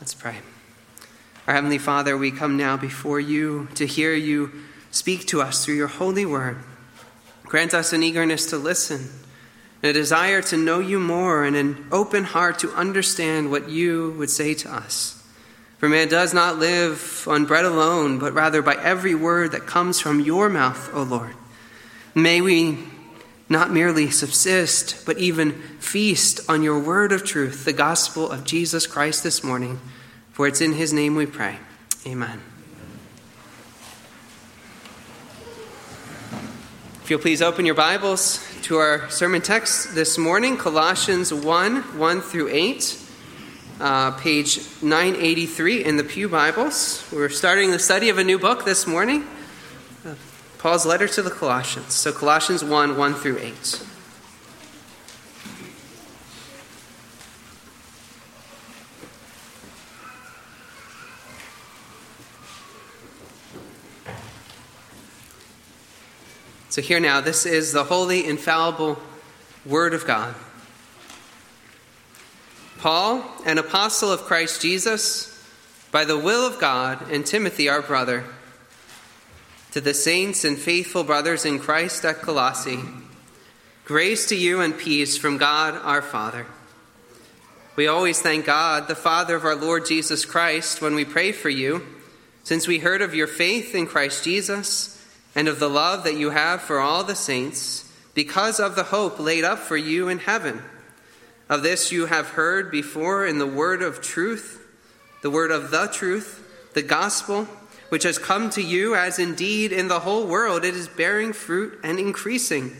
Let's 0.00 0.14
pray. 0.14 0.36
Our 1.48 1.54
Heavenly 1.54 1.78
Father, 1.78 2.16
we 2.16 2.30
come 2.30 2.56
now 2.56 2.76
before 2.76 3.18
you 3.18 3.66
to 3.74 3.84
hear 3.84 4.14
you 4.14 4.52
speak 4.92 5.26
to 5.26 5.42
us 5.42 5.64
through 5.64 5.74
your 5.74 5.88
holy 5.88 6.24
word. 6.24 6.58
Grant 7.42 7.74
us 7.74 7.92
an 7.92 8.04
eagerness 8.04 8.46
to 8.50 8.58
listen, 8.58 9.08
and 9.82 9.90
a 9.90 9.92
desire 9.92 10.40
to 10.42 10.56
know 10.56 10.78
you 10.78 11.00
more, 11.00 11.42
and 11.42 11.56
an 11.56 11.88
open 11.90 12.22
heart 12.22 12.60
to 12.60 12.72
understand 12.74 13.50
what 13.50 13.70
you 13.70 14.14
would 14.18 14.30
say 14.30 14.54
to 14.54 14.72
us. 14.72 15.20
For 15.78 15.88
man 15.88 16.06
does 16.06 16.32
not 16.32 16.60
live 16.60 17.26
on 17.26 17.46
bread 17.46 17.64
alone, 17.64 18.20
but 18.20 18.34
rather 18.34 18.62
by 18.62 18.74
every 18.74 19.16
word 19.16 19.50
that 19.50 19.66
comes 19.66 20.00
from 20.00 20.20
your 20.20 20.48
mouth, 20.48 20.94
O 20.94 21.02
Lord. 21.02 21.34
May 22.14 22.40
we 22.40 22.78
not 23.48 23.70
merely 23.70 24.10
subsist, 24.10 25.06
but 25.06 25.18
even 25.18 25.52
feast 25.78 26.40
on 26.48 26.62
your 26.62 26.78
word 26.78 27.12
of 27.12 27.24
truth, 27.24 27.64
the 27.64 27.72
gospel 27.72 28.30
of 28.30 28.44
Jesus 28.44 28.86
Christ 28.86 29.22
this 29.22 29.42
morning. 29.42 29.80
For 30.32 30.46
it's 30.46 30.60
in 30.60 30.74
his 30.74 30.92
name 30.92 31.14
we 31.14 31.26
pray. 31.26 31.58
Amen. 32.06 32.42
If 37.02 37.10
you'll 37.10 37.20
please 37.20 37.40
open 37.40 37.64
your 37.64 37.74
Bibles 37.74 38.46
to 38.64 38.76
our 38.76 39.08
sermon 39.08 39.40
text 39.40 39.94
this 39.94 40.18
morning, 40.18 40.58
Colossians 40.58 41.32
1 41.32 41.98
1 41.98 42.20
through 42.20 42.48
8, 42.50 43.04
uh, 43.80 44.10
page 44.10 44.60
983 44.82 45.84
in 45.84 45.96
the 45.96 46.04
Pew 46.04 46.28
Bibles. 46.28 47.08
We're 47.10 47.30
starting 47.30 47.70
the 47.70 47.78
study 47.78 48.10
of 48.10 48.18
a 48.18 48.24
new 48.24 48.38
book 48.38 48.66
this 48.66 48.86
morning. 48.86 49.26
Paul's 50.58 50.84
letter 50.84 51.06
to 51.06 51.22
the 51.22 51.30
Colossians. 51.30 51.94
So, 51.94 52.12
Colossians 52.12 52.64
1 52.64 52.96
1 52.96 53.14
through 53.14 53.38
8. 53.38 53.84
So, 66.70 66.82
here 66.82 66.98
now, 66.98 67.20
this 67.20 67.46
is 67.46 67.72
the 67.72 67.84
holy, 67.84 68.26
infallible 68.26 68.98
Word 69.64 69.94
of 69.94 70.06
God. 70.06 70.34
Paul, 72.78 73.24
an 73.46 73.58
apostle 73.58 74.10
of 74.10 74.22
Christ 74.22 74.60
Jesus, 74.60 75.40
by 75.92 76.04
the 76.04 76.18
will 76.18 76.44
of 76.44 76.58
God, 76.58 77.10
and 77.12 77.24
Timothy, 77.24 77.68
our 77.68 77.82
brother 77.82 78.24
to 79.78 79.84
the 79.84 79.94
saints 79.94 80.44
and 80.44 80.58
faithful 80.58 81.04
brothers 81.04 81.44
in 81.44 81.56
Christ 81.56 82.04
at 82.04 82.20
Colossae, 82.20 82.80
grace 83.84 84.26
to 84.26 84.34
you 84.34 84.60
and 84.60 84.76
peace 84.76 85.16
from 85.16 85.38
God 85.38 85.80
our 85.84 86.02
Father. 86.02 86.46
We 87.76 87.86
always 87.86 88.20
thank 88.20 88.44
God, 88.44 88.88
the 88.88 88.96
Father 88.96 89.36
of 89.36 89.44
our 89.44 89.54
Lord 89.54 89.86
Jesus 89.86 90.24
Christ, 90.24 90.82
when 90.82 90.96
we 90.96 91.04
pray 91.04 91.30
for 91.30 91.48
you, 91.48 91.86
since 92.42 92.66
we 92.66 92.80
heard 92.80 93.02
of 93.02 93.14
your 93.14 93.28
faith 93.28 93.72
in 93.72 93.86
Christ 93.86 94.24
Jesus 94.24 95.00
and 95.36 95.46
of 95.46 95.60
the 95.60 95.70
love 95.70 96.02
that 96.02 96.16
you 96.16 96.30
have 96.30 96.60
for 96.60 96.80
all 96.80 97.04
the 97.04 97.14
saints, 97.14 97.88
because 98.14 98.58
of 98.58 98.74
the 98.74 98.82
hope 98.82 99.20
laid 99.20 99.44
up 99.44 99.60
for 99.60 99.76
you 99.76 100.08
in 100.08 100.18
heaven. 100.18 100.60
Of 101.48 101.62
this 101.62 101.92
you 101.92 102.06
have 102.06 102.30
heard 102.30 102.72
before 102.72 103.24
in 103.24 103.38
the 103.38 103.46
word 103.46 103.82
of 103.82 104.02
truth, 104.02 104.60
the 105.22 105.30
word 105.30 105.52
of 105.52 105.70
the 105.70 105.86
truth, 105.86 106.72
the 106.74 106.82
gospel 106.82 107.46
which 107.88 108.02
has 108.02 108.18
come 108.18 108.50
to 108.50 108.62
you, 108.62 108.94
as 108.94 109.18
indeed 109.18 109.72
in 109.72 109.88
the 109.88 110.00
whole 110.00 110.26
world 110.26 110.64
it 110.64 110.74
is 110.74 110.88
bearing 110.88 111.32
fruit 111.32 111.78
and 111.82 111.98
increasing, 111.98 112.76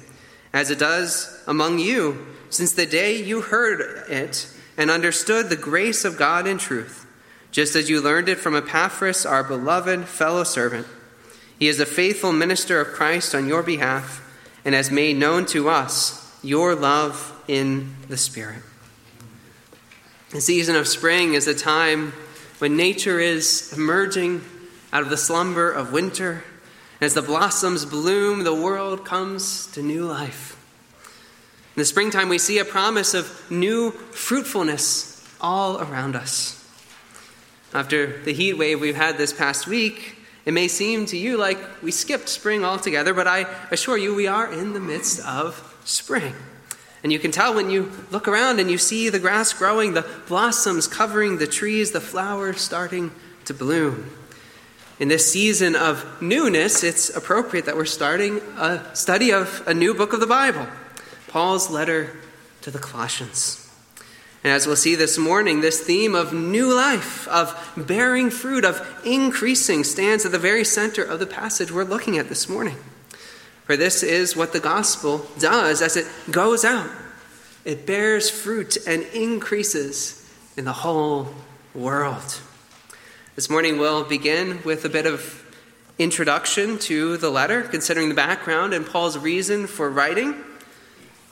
as 0.53 0.71
it 0.71 0.79
does 0.79 1.43
among 1.47 1.79
you, 1.79 2.27
since 2.51 2.73
the 2.73 2.87
day 2.87 3.23
you 3.23 3.41
heard 3.41 3.81
it 4.09 4.49
and 4.77 4.91
understood 4.91 5.49
the 5.49 5.57
grace 5.57 6.05
of 6.05 6.17
God 6.17 6.47
in 6.47 6.59
truth, 6.59 7.07
just 7.51 7.75
as 7.75 7.91
you 7.91 8.01
learned 8.01 8.29
it 8.29 8.39
from 8.39 8.55
Epaphras, 8.55 9.27
our 9.27 9.43
beloved 9.43 10.07
fellow 10.07 10.45
servant. 10.45 10.87
He 11.59 11.69
is 11.69 11.81
a 11.81 11.87
faithful 11.87 12.33
minister 12.33 12.81
of 12.81 12.89
Christ 12.89 13.35
on 13.35 13.49
your 13.49 13.63
behalf 13.63 14.25
and 14.65 14.75
has 14.75 14.91
made 14.91 15.17
known 15.17 15.47
to 15.47 15.69
us 15.69 16.39
your 16.43 16.75
love 16.75 17.35
in 17.49 17.97
the 18.09 18.17
Spirit. 18.17 18.63
The 20.31 20.41
season 20.41 20.77
of 20.77 20.87
spring 20.87 21.35
is 21.35 21.49
a 21.49 21.55
time 21.55 22.13
when 22.59 22.77
nature 22.77 23.19
is 23.19 23.73
emerging 23.75 24.43
out 24.93 25.03
of 25.03 25.11
the 25.11 25.17
slumber 25.17 25.71
of 25.71 25.93
winter. 25.93 26.45
As 27.01 27.15
the 27.15 27.23
blossoms 27.23 27.85
bloom, 27.85 28.45
the 28.45 28.55
world 28.55 29.05
comes 29.05 29.67
to 29.69 29.83
new 29.83 30.05
life. 30.05 30.57
In 31.77 31.81
the 31.81 31.85
springtime, 31.85 32.29
we 32.29 32.39
see 32.39 32.59
a 32.59 32.65
promise 32.65 33.15
of 33.15 33.51
new 33.51 33.93
fruitfulness 33.93 35.25
all 35.41 35.81
around 35.81 36.17
us. 36.17 36.55
After 37.73 38.21
the 38.23 38.33
heat 38.33 38.55
wave 38.55 38.81
we've 38.81 38.97
had 38.97 39.19
this 39.19 39.33
past 39.33 39.67
week, 39.67 40.17
it 40.45 40.53
may 40.53 40.67
seem 40.67 41.07
to 41.07 41.17
you 41.17 41.37
like 41.37 41.59
we 41.83 41.91
skipped 41.91 42.29
spring 42.29 42.65
altogether, 42.65 43.13
but 43.13 43.27
I 43.27 43.43
assure 43.71 43.99
you 43.99 44.15
we 44.15 44.27
are 44.27 44.51
in 44.51 44.73
the 44.73 44.81
midst 44.81 45.21
of 45.25 45.79
spring. 45.85 46.35
And 47.03 47.13
you 47.13 47.19
can 47.19 47.31
tell 47.31 47.55
when 47.55 47.71
you 47.71 47.93
look 48.11 48.27
around 48.27 48.59
and 48.59 48.71
you 48.71 48.79
see 48.79 49.09
the 49.09 49.19
grass 49.19 49.53
growing, 49.53 49.93
the 49.93 50.09
blossoms 50.27 50.89
covering 50.89 51.39
the 51.39 51.47
trees, 51.47 51.93
the 51.93 52.01
flowers 52.01 52.61
starting 52.61 53.13
to 53.45 53.55
bloom. 53.55 54.11
In 54.99 55.07
this 55.07 55.31
season 55.31 55.77
of 55.77 56.21
newness, 56.21 56.83
it's 56.83 57.09
appropriate 57.09 57.67
that 57.67 57.77
we're 57.77 57.85
starting 57.85 58.39
a 58.57 58.85
study 58.97 59.31
of 59.31 59.63
a 59.65 59.73
new 59.73 59.95
book 59.95 60.13
of 60.13 60.19
the 60.19 60.27
Bible, 60.27 60.67
Paul's 61.29 61.71
letter 61.71 62.17
to 62.63 62.73
the 62.73 62.81
Colossians. 62.81 63.65
And 64.43 64.53
as 64.53 64.67
we'll 64.67 64.75
see 64.75 64.97
this 64.97 65.17
morning, 65.17 65.61
this 65.61 65.81
theme 65.81 66.17
of 66.17 66.33
new 66.33 66.75
life, 66.75 67.29
of 67.29 67.55
bearing 67.77 68.31
fruit, 68.31 68.65
of 68.65 68.85
increasing, 69.05 69.85
stands 69.85 70.27
at 70.27 70.33
the 70.33 70.39
very 70.39 70.65
center 70.65 71.05
of 71.05 71.21
the 71.21 71.27
passage 71.27 71.71
we're 71.71 71.85
looking 71.85 72.19
at 72.19 72.29
this 72.29 72.49
morning. 72.49 72.77
For 73.67 73.77
this 73.77 74.03
is 74.03 74.35
what 74.35 74.53
the 74.53 74.61
gospel 74.61 75.27
does 75.39 75.81
as 75.81 75.97
it 75.97 76.07
goes 76.29 76.65
out. 76.65 76.91
It 77.65 77.87
bears 77.87 78.31
fruit 78.31 78.77
and 78.85 79.05
increases 79.15 80.29
in 80.57 80.65
the 80.65 80.73
whole 80.73 81.29
world. 81.73 82.41
This 83.39 83.49
morning 83.49 83.79
we'll 83.79 84.03
begin 84.03 84.65
with 84.65 84.85
a 84.85 84.89
bit 84.89 85.07
of 85.07 85.45
introduction 85.97 86.77
to 86.81 87.17
the 87.19 87.31
letter, 87.31 87.63
considering 87.63 88.09
the 88.09 88.15
background 88.17 88.75
and 88.75 88.85
Paul's 88.85 89.17
reason 89.17 89.69
for 89.69 89.89
writing, 89.89 90.35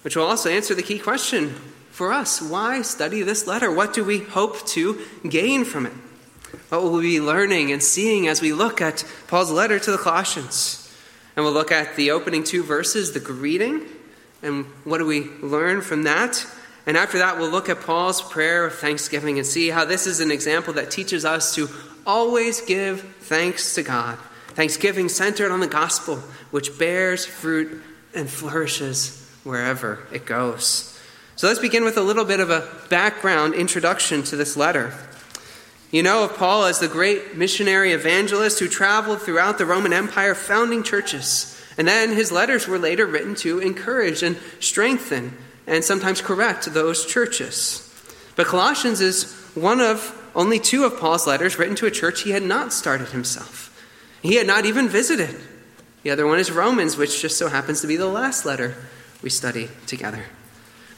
which 0.03 0.15
will 0.15 0.27
also 0.27 0.49
answer 0.49 0.73
the 0.73 0.85
key 0.85 1.01
question 1.01 1.57
for 1.91 2.13
us 2.13 2.41
why 2.41 2.83
study 2.83 3.23
this 3.23 3.49
letter? 3.49 3.73
What 3.73 3.93
do 3.93 4.05
we 4.05 4.21
hope 4.21 4.65
to 4.69 5.05
gain 5.29 5.65
from 5.65 5.85
it? 5.85 5.93
What 6.69 6.85
will 6.85 6.93
we 6.93 7.01
be 7.01 7.21
learning 7.21 7.73
and 7.73 7.83
seeing 7.83 8.29
as 8.29 8.41
we 8.41 8.53
look 8.53 8.81
at 8.81 9.05
Paul's 9.27 9.51
letter 9.51 9.81
to 9.81 9.91
the 9.91 9.99
Colossians? 9.99 10.89
And 11.35 11.45
we'll 11.45 11.55
look 11.55 11.73
at 11.73 11.97
the 11.97 12.13
opening 12.13 12.45
two 12.45 12.63
verses, 12.63 13.15
the 13.15 13.19
greeting, 13.19 13.85
and 14.45 14.67
what 14.85 14.99
do 14.99 15.07
we 15.07 15.25
learn 15.43 15.81
from 15.81 16.05
that? 16.05 16.47
And 16.87 16.97
after 16.97 17.19
that, 17.19 17.37
we'll 17.37 17.51
look 17.51 17.69
at 17.69 17.81
Paul's 17.81 18.23
prayer 18.23 18.65
of 18.65 18.77
thanksgiving 18.77 19.39
and 19.39 19.47
see 19.47 19.71
how 19.71 19.85
this 19.85 20.07
is 20.07 20.21
an 20.21 20.31
example 20.31 20.73
that 20.75 20.93
teaches 20.93 21.25
us 21.25 21.53
to 21.57 21.69
always 22.07 22.61
give 22.61 23.03
thanks 23.21 23.75
to 23.75 23.83
God. 23.83 24.19
Thanksgiving 24.49 25.09
centered 25.09 25.51
on 25.51 25.61
the 25.61 25.67
gospel, 25.67 26.17
which 26.51 26.79
bears 26.79 27.27
fruit 27.27 27.83
and 28.15 28.31
flourishes 28.31 29.31
wherever 29.45 30.07
it 30.13 30.25
goes. 30.25 30.99
So 31.37 31.49
let's 31.49 31.61
begin 31.61 31.85
with 31.85 31.99
a 31.99 32.03
little 32.03 32.25
bit 32.25 32.41
of 32.41 32.49
a 32.49 32.67
background 32.89 33.55
introduction 33.55 34.23
to 34.25 34.37
this 34.37 34.57
letter. 34.57 34.95
You 35.91 36.03
know 36.03 36.25
of 36.25 36.37
Paul 36.37 36.65
as 36.65 36.79
the 36.79 36.89
great 36.89 37.37
missionary 37.37 37.93
evangelist 37.93 38.59
who 38.59 38.69
traveled 38.69 39.21
throughout 39.21 39.59
the 39.59 39.67
Roman 39.67 39.93
Empire 39.93 40.35
founding 40.35 40.83
churches. 40.83 41.53
And 41.77 41.87
then 41.87 42.13
his 42.13 42.33
letters 42.33 42.67
were 42.67 42.79
later 42.79 43.07
written 43.07 43.35
to 43.37 43.59
encourage 43.59 44.23
and 44.23 44.39
strengthen 44.61 45.37
and 45.67 45.85
sometimes 45.85 46.21
correct 46.23 46.73
those 46.73 47.05
churches. 47.05 47.83
But 48.35 48.47
Colossians 48.47 49.01
is 49.01 49.33
one 49.55 49.81
of 49.81 50.23
only 50.37 50.61
two 50.61 50.85
of 50.85 51.01
Paul's 51.01 51.27
letters 51.27 51.59
written 51.59 51.75
to 51.77 51.87
a 51.87 51.91
church 51.91 52.23
he 52.23 52.31
had 52.31 52.43
not 52.43 52.73
started 52.73 53.09
himself. 53.09 53.73
He 54.23 54.35
had 54.37 54.47
not 54.47 54.67
even 54.67 54.87
visited. 54.87 55.35
The 56.03 56.11
other 56.11 56.27
one 56.27 56.39
is 56.39 56.53
Romans, 56.53 56.97
which 56.97 57.23
just 57.23 57.39
so 57.39 57.49
happens 57.49 57.81
to 57.81 57.87
be 57.87 57.97
the 57.97 58.07
last 58.07 58.45
letter 58.45 58.75
we 59.23 59.31
study 59.31 59.71
together. 59.87 60.27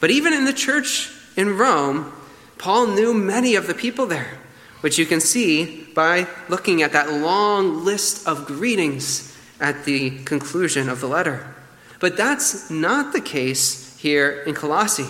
But 0.00 0.10
even 0.10 0.32
in 0.32 0.44
the 0.44 0.52
church 0.52 1.12
in 1.36 1.56
Rome, 1.56 2.12
Paul 2.58 2.88
knew 2.88 3.14
many 3.14 3.54
of 3.54 3.68
the 3.68 3.74
people 3.74 4.06
there, 4.06 4.38
which 4.80 4.98
you 4.98 5.06
can 5.06 5.20
see 5.20 5.84
by 5.94 6.26
looking 6.48 6.82
at 6.82 6.92
that 6.92 7.12
long 7.12 7.84
list 7.84 8.26
of 8.26 8.44
greetings 8.44 9.36
at 9.60 9.84
the 9.84 10.18
conclusion 10.24 10.88
of 10.88 11.00
the 11.00 11.06
letter. 11.06 11.54
But 12.00 12.16
that's 12.16 12.70
not 12.70 13.12
the 13.12 13.20
case 13.20 13.96
here 13.98 14.42
in 14.46 14.54
Colossae. 14.54 15.08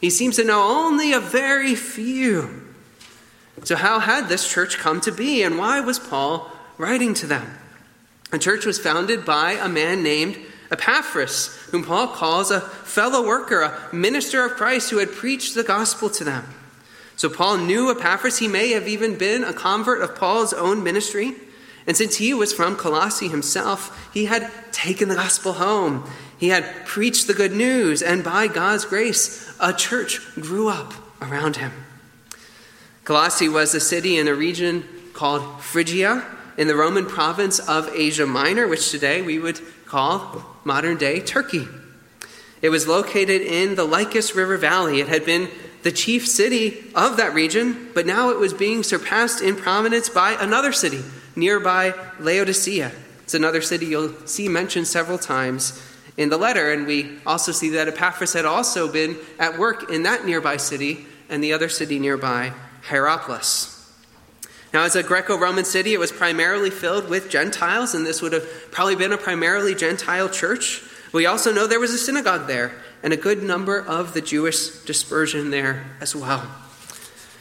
He 0.00 0.08
seems 0.08 0.36
to 0.36 0.44
know 0.44 0.62
only 0.62 1.12
a 1.12 1.20
very 1.20 1.74
few 1.74 2.67
so, 3.64 3.76
how 3.76 3.98
had 3.98 4.28
this 4.28 4.48
church 4.48 4.78
come 4.78 5.00
to 5.02 5.12
be, 5.12 5.42
and 5.42 5.58
why 5.58 5.80
was 5.80 5.98
Paul 5.98 6.50
writing 6.76 7.14
to 7.14 7.26
them? 7.26 7.58
The 8.30 8.38
church 8.38 8.66
was 8.66 8.78
founded 8.78 9.24
by 9.24 9.52
a 9.52 9.68
man 9.68 10.02
named 10.02 10.38
Epaphras, 10.70 11.56
whom 11.70 11.84
Paul 11.84 12.08
calls 12.08 12.50
a 12.50 12.60
fellow 12.60 13.26
worker, 13.26 13.62
a 13.62 13.94
minister 13.94 14.44
of 14.44 14.52
Christ 14.52 14.90
who 14.90 14.98
had 14.98 15.12
preached 15.12 15.54
the 15.54 15.62
gospel 15.62 16.10
to 16.10 16.24
them. 16.24 16.44
So 17.16 17.28
Paul 17.28 17.58
knew 17.58 17.90
Epaphras. 17.90 18.38
He 18.38 18.48
may 18.48 18.70
have 18.70 18.86
even 18.86 19.16
been 19.16 19.44
a 19.44 19.54
convert 19.54 20.02
of 20.02 20.14
Paul's 20.14 20.52
own 20.52 20.84
ministry. 20.84 21.34
And 21.86 21.96
since 21.96 22.16
he 22.16 22.34
was 22.34 22.52
from 22.52 22.76
Colossae 22.76 23.28
himself, 23.28 24.10
he 24.12 24.26
had 24.26 24.52
taken 24.72 25.08
the 25.08 25.14
gospel 25.14 25.54
home. 25.54 26.08
He 26.38 26.50
had 26.50 26.86
preached 26.86 27.26
the 27.26 27.34
good 27.34 27.52
news, 27.52 28.02
and 28.02 28.22
by 28.22 28.46
God's 28.46 28.84
grace, 28.84 29.52
a 29.58 29.72
church 29.72 30.20
grew 30.34 30.68
up 30.68 30.92
around 31.22 31.56
him. 31.56 31.72
Colossae 33.08 33.48
was 33.48 33.74
a 33.74 33.80
city 33.80 34.18
in 34.18 34.28
a 34.28 34.34
region 34.34 34.84
called 35.14 35.62
Phrygia 35.62 36.26
in 36.58 36.68
the 36.68 36.76
Roman 36.76 37.06
province 37.06 37.58
of 37.58 37.88
Asia 37.94 38.26
Minor, 38.26 38.68
which 38.68 38.90
today 38.90 39.22
we 39.22 39.38
would 39.38 39.58
call 39.86 40.44
modern 40.62 40.98
day 40.98 41.18
Turkey. 41.20 41.66
It 42.60 42.68
was 42.68 42.86
located 42.86 43.40
in 43.40 43.76
the 43.76 43.86
Lycus 43.86 44.36
River 44.36 44.58
Valley. 44.58 45.00
It 45.00 45.08
had 45.08 45.24
been 45.24 45.48
the 45.84 45.90
chief 45.90 46.28
city 46.28 46.92
of 46.94 47.16
that 47.16 47.32
region, 47.32 47.88
but 47.94 48.04
now 48.04 48.28
it 48.28 48.38
was 48.38 48.52
being 48.52 48.82
surpassed 48.82 49.40
in 49.40 49.56
prominence 49.56 50.10
by 50.10 50.32
another 50.32 50.72
city 50.72 51.02
nearby 51.34 51.94
Laodicea. 52.20 52.92
It's 53.22 53.32
another 53.32 53.62
city 53.62 53.86
you'll 53.86 54.12
see 54.26 54.50
mentioned 54.50 54.86
several 54.86 55.16
times 55.16 55.82
in 56.18 56.28
the 56.28 56.36
letter, 56.36 56.70
and 56.72 56.86
we 56.86 57.20
also 57.24 57.52
see 57.52 57.70
that 57.70 57.88
Epaphras 57.88 58.34
had 58.34 58.44
also 58.44 58.86
been 58.92 59.16
at 59.38 59.58
work 59.58 59.90
in 59.90 60.02
that 60.02 60.26
nearby 60.26 60.58
city 60.58 61.06
and 61.30 61.42
the 61.42 61.54
other 61.54 61.70
city 61.70 61.98
nearby, 61.98 62.52
Hierapolis. 62.88 63.74
Now, 64.72 64.84
as 64.84 64.96
a 64.96 65.02
Greco 65.02 65.38
Roman 65.38 65.64
city, 65.64 65.94
it 65.94 65.98
was 65.98 66.12
primarily 66.12 66.70
filled 66.70 67.08
with 67.08 67.30
Gentiles, 67.30 67.94
and 67.94 68.04
this 68.04 68.20
would 68.20 68.32
have 68.32 68.46
probably 68.70 68.96
been 68.96 69.12
a 69.12 69.18
primarily 69.18 69.74
Gentile 69.74 70.28
church. 70.28 70.82
We 71.12 71.24
also 71.24 71.52
know 71.52 71.66
there 71.66 71.80
was 71.80 71.94
a 71.94 71.98
synagogue 71.98 72.46
there, 72.46 72.72
and 73.02 73.12
a 73.12 73.16
good 73.16 73.42
number 73.42 73.80
of 73.80 74.12
the 74.12 74.20
Jewish 74.20 74.84
dispersion 74.84 75.50
there 75.50 75.86
as 76.00 76.14
well. 76.14 76.46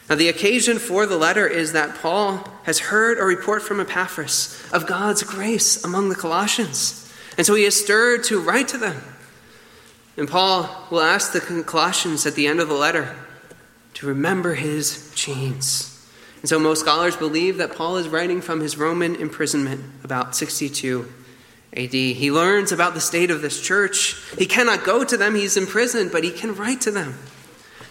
Now, 0.09 0.15
the 0.15 0.29
occasion 0.29 0.79
for 0.79 1.05
the 1.05 1.17
letter 1.17 1.45
is 1.45 1.73
that 1.73 1.95
Paul 1.95 2.49
has 2.63 2.79
heard 2.79 3.17
a 3.17 3.25
report 3.25 3.61
from 3.61 3.81
Epaphras 3.81 4.65
of 4.71 4.87
God's 4.87 5.23
grace 5.23 5.83
among 5.83 6.07
the 6.07 6.15
Colossians. 6.15 7.11
And 7.37 7.45
so 7.45 7.55
he 7.55 7.65
is 7.65 7.81
stirred 7.81 8.23
to 8.25 8.39
write 8.39 8.69
to 8.69 8.77
them. 8.77 9.01
And 10.15 10.29
Paul 10.29 10.87
will 10.89 11.01
ask 11.01 11.33
the 11.33 11.41
Colossians 11.41 12.25
at 12.25 12.35
the 12.35 12.47
end 12.47 12.61
of 12.61 12.69
the 12.69 12.73
letter 12.73 13.15
to 13.97 14.07
remember 14.07 14.55
his 14.55 15.11
chains. 15.13 15.93
And 16.41 16.49
so 16.49 16.57
most 16.59 16.79
scholars 16.79 17.15
believe 17.15 17.57
that 17.57 17.75
Paul 17.75 17.97
is 17.97 18.07
writing 18.07 18.41
from 18.41 18.59
his 18.59 18.77
Roman 18.77 19.15
imprisonment 19.15 19.83
about 20.03 20.35
62 20.35 21.11
AD. 21.75 21.91
He 21.91 22.31
learns 22.31 22.71
about 22.71 22.93
the 22.93 23.01
state 23.01 23.31
of 23.31 23.41
this 23.41 23.61
church. 23.61 24.15
He 24.37 24.45
cannot 24.45 24.83
go 24.83 25.03
to 25.03 25.17
them, 25.17 25.35
he's 25.35 25.57
imprisoned, 25.57 26.11
but 26.11 26.23
he 26.23 26.31
can 26.31 26.55
write 26.55 26.81
to 26.81 26.91
them. 26.91 27.15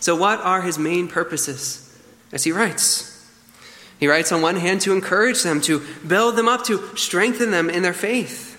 So, 0.00 0.14
what 0.14 0.41
are 0.41 0.62
his 0.62 0.79
main 0.79 1.08
purposes? 1.08 1.82
as 2.32 2.44
he 2.44 2.52
writes. 2.52 3.12
He 3.99 4.06
writes 4.06 4.32
on 4.32 4.43
one 4.43 4.56
hand 4.56 4.82
to 4.82 4.93
encourage 4.93 5.43
them, 5.43 5.61
to 5.62 5.82
build 6.06 6.37
them 6.37 6.49
up, 6.49 6.64
to 6.64 6.97
strengthen 6.97 7.50
them 7.50 7.70
in 7.70 7.82
their 7.82 7.94
faith. 7.94 8.52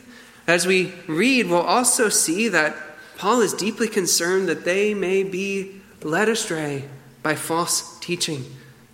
As 0.47 0.65
we 0.65 0.93
read, 1.07 1.47
we'll 1.47 1.61
also 1.61 2.09
see 2.09 2.47
that 2.49 2.75
Paul 3.17 3.41
is 3.41 3.53
deeply 3.53 3.87
concerned 3.87 4.47
that 4.47 4.65
they 4.65 4.93
may 4.93 5.23
be 5.23 5.81
led 6.01 6.29
astray 6.29 6.85
by 7.27 7.35
false 7.35 7.99
teaching. 7.99 8.45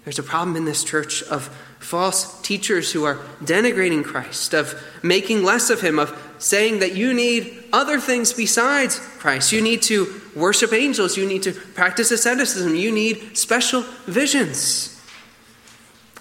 There's 0.05 0.17
a 0.17 0.23
problem 0.23 0.55
in 0.55 0.65
this 0.65 0.83
church 0.83 1.21
of 1.21 1.55
false 1.77 2.41
teachers 2.41 2.91
who 2.91 3.03
are 3.03 3.17
denigrating 3.43 4.03
Christ, 4.03 4.55
of 4.55 4.73
making 5.03 5.43
less 5.43 5.69
of 5.69 5.81
him, 5.81 5.99
of 5.99 6.09
saying 6.39 6.79
that 6.79 6.95
you 6.95 7.13
need 7.13 7.63
other 7.71 7.99
things 7.99 8.33
besides 8.33 8.97
Christ. 9.19 9.51
You 9.51 9.61
need 9.61 9.83
to 9.83 10.19
worship 10.35 10.73
angels, 10.73 11.15
you 11.15 11.27
need 11.27 11.43
to 11.43 11.51
practice 11.51 12.09
asceticism, 12.09 12.73
you 12.73 12.91
need 12.91 13.37
special 13.37 13.83
visions. 14.07 14.99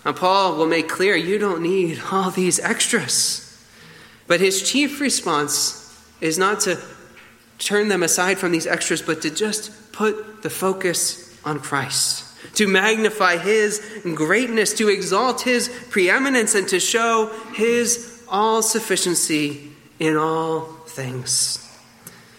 Now, 0.05 0.12
Paul 0.12 0.56
will 0.59 0.67
make 0.67 0.91
clear 0.91 1.17
you 1.17 1.38
don't 1.38 1.62
need 1.62 2.03
all 2.11 2.31
these 2.31 2.61
extras. 2.61 3.67
But 4.26 4.41
his 4.41 4.70
chief 4.70 5.00
response 5.00 5.99
is 6.20 6.37
not 6.37 6.61
to 6.61 6.79
turn 7.56 7.88
them 7.88 8.03
aside 8.03 8.38
from 8.38 8.53
these 8.53 8.67
extras, 8.67 9.00
but 9.00 9.23
to 9.23 9.31
just 9.31 9.93
put 9.93 10.43
the 10.43 10.50
focus 10.50 11.22
on 11.44 11.61
Christ 11.61 12.33
to 12.55 12.67
magnify 12.67 13.39
his 13.39 13.81
greatness, 14.15 14.75
to 14.75 14.89
exalt 14.89 15.43
his 15.43 15.69
preeminence, 15.91 16.55
and 16.55 16.69
to 16.69 16.81
show 16.81 17.31
his 17.55 18.25
all 18.29 18.62
sufficiency 18.62 19.71
in 19.99 20.17
all 20.17 20.62
things. 20.87 21.59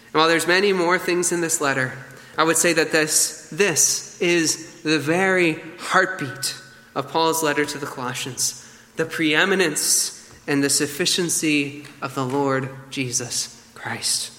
And 0.07 0.15
while 0.15 0.27
there's 0.27 0.47
many 0.47 0.73
more 0.73 0.99
things 0.99 1.31
in 1.31 1.41
this 1.41 1.61
letter, 1.61 1.93
I 2.37 2.43
would 2.43 2.57
say 2.57 2.73
that 2.73 2.91
this, 2.91 3.49
this 3.51 4.21
is 4.21 4.81
the 4.83 4.99
very 4.99 5.59
heartbeat 5.79 6.55
of 6.95 7.09
Paul's 7.09 7.43
letter 7.43 7.65
to 7.65 7.77
the 7.77 7.85
Colossians 7.85 8.59
the 8.95 9.05
preeminence 9.05 10.31
and 10.45 10.63
the 10.63 10.69
sufficiency 10.69 11.83
of 11.99 12.13
the 12.13 12.23
Lord 12.23 12.69
Jesus 12.91 13.59
Christ. 13.73 14.31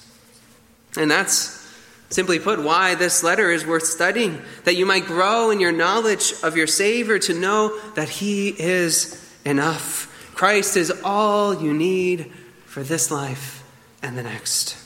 And 0.97 1.11
that's 1.11 1.64
Simply 2.09 2.39
put, 2.39 2.63
why 2.63 2.95
this 2.95 3.23
letter 3.23 3.51
is 3.51 3.65
worth 3.65 3.85
studying, 3.85 4.41
that 4.63 4.75
you 4.75 4.85
might 4.85 5.05
grow 5.05 5.49
in 5.49 5.59
your 5.59 5.71
knowledge 5.71 6.33
of 6.43 6.55
your 6.55 6.67
Savior 6.67 7.19
to 7.19 7.33
know 7.33 7.79
that 7.95 8.09
He 8.09 8.49
is 8.49 9.21
enough. 9.43 10.11
Christ 10.35 10.77
is 10.77 10.91
all 11.03 11.61
you 11.61 11.73
need 11.73 12.31
for 12.65 12.83
this 12.83 13.09
life 13.09 13.63
and 14.01 14.17
the 14.17 14.23
next. 14.23 14.77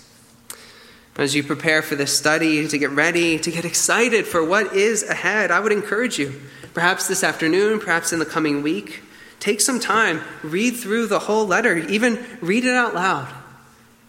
As 1.18 1.36
you 1.36 1.44
prepare 1.44 1.82
for 1.82 1.96
this 1.96 2.18
study, 2.18 2.66
to 2.66 2.78
get 2.78 2.92
ready, 2.92 3.38
to 3.40 3.52
get 3.52 3.66
excited 3.66 4.26
for 4.26 4.42
what 4.42 4.74
is 4.74 5.04
ahead, 5.04 5.52
I 5.52 5.60
would 5.60 5.74
encourage 5.74 6.18
you, 6.18 6.40
perhaps 6.74 7.10
this 7.10 7.26
afternoon, 7.26 7.80
perhaps 7.80 8.14
in 8.14 8.20
the 8.20 8.26
coming 8.26 8.64
week, 8.64 9.02
take 9.42 9.60
some 9.60 9.82
time, 9.82 10.22
read 10.44 10.78
through 10.78 11.08
the 11.08 11.20
whole 11.20 11.46
letter, 11.46 11.76
even 11.78 12.26
read 12.40 12.64
it 12.64 12.74
out 12.74 12.96
loud. 12.96 13.28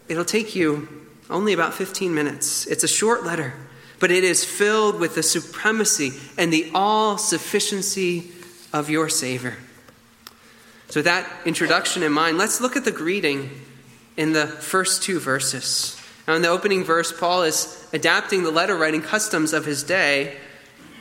It'll 0.06 0.24
take 0.24 0.54
you 0.54 0.99
only 1.30 1.52
about 1.52 1.74
15 1.74 2.14
minutes. 2.14 2.66
It's 2.66 2.84
a 2.84 2.88
short 2.88 3.24
letter, 3.24 3.54
but 3.98 4.10
it 4.10 4.24
is 4.24 4.44
filled 4.44 4.98
with 4.98 5.14
the 5.14 5.22
supremacy 5.22 6.12
and 6.36 6.52
the 6.52 6.70
all 6.74 7.18
sufficiency 7.18 8.30
of 8.72 8.90
your 8.90 9.08
Savior. 9.08 9.56
So, 10.88 10.98
with 10.98 11.04
that 11.04 11.30
introduction 11.44 12.02
in 12.02 12.12
mind, 12.12 12.36
let's 12.36 12.60
look 12.60 12.76
at 12.76 12.84
the 12.84 12.90
greeting 12.90 13.50
in 14.16 14.32
the 14.32 14.46
first 14.46 15.02
two 15.02 15.20
verses. 15.20 15.96
Now, 16.26 16.34
in 16.34 16.42
the 16.42 16.48
opening 16.48 16.84
verse, 16.84 17.12
Paul 17.16 17.44
is 17.44 17.88
adapting 17.92 18.42
the 18.42 18.50
letter 18.50 18.76
writing 18.76 19.02
customs 19.02 19.52
of 19.52 19.64
his 19.64 19.82
day, 19.82 20.36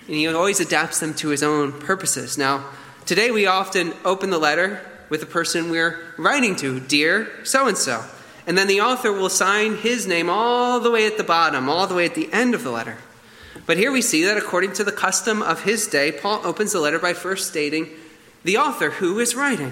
and 0.07 0.15
he 0.15 0.27
always 0.27 0.59
adapts 0.59 0.99
them 0.99 1.13
to 1.15 1.29
his 1.29 1.43
own 1.43 1.71
purposes. 1.71 2.37
Now, 2.37 2.69
today 3.05 3.31
we 3.31 3.45
often 3.45 3.93
open 4.05 4.29
the 4.29 4.37
letter 4.37 4.85
with 5.09 5.21
the 5.21 5.25
person 5.25 5.69
we're 5.69 5.99
writing 6.17 6.55
to, 6.57 6.79
dear 6.79 7.29
so 7.43 7.67
and 7.67 7.77
so. 7.77 8.03
And 8.49 8.57
then 8.57 8.65
the 8.65 8.81
author 8.81 9.13
will 9.13 9.29
sign 9.29 9.75
his 9.75 10.07
name 10.07 10.27
all 10.27 10.79
the 10.79 10.89
way 10.89 11.05
at 11.05 11.17
the 11.17 11.23
bottom, 11.23 11.69
all 11.69 11.85
the 11.85 11.93
way 11.93 12.05
at 12.05 12.15
the 12.15 12.33
end 12.33 12.55
of 12.55 12.63
the 12.63 12.71
letter. 12.71 12.97
But 13.67 13.77
here 13.77 13.91
we 13.91 14.01
see 14.01 14.23
that 14.23 14.37
according 14.37 14.73
to 14.73 14.83
the 14.83 14.91
custom 14.91 15.43
of 15.43 15.61
his 15.61 15.85
day, 15.85 16.11
Paul 16.11 16.41
opens 16.43 16.71
the 16.71 16.79
letter 16.79 16.97
by 16.97 17.13
first 17.13 17.47
stating 17.47 17.89
the 18.43 18.57
author 18.57 18.89
who 18.89 19.19
is 19.19 19.35
writing. 19.35 19.71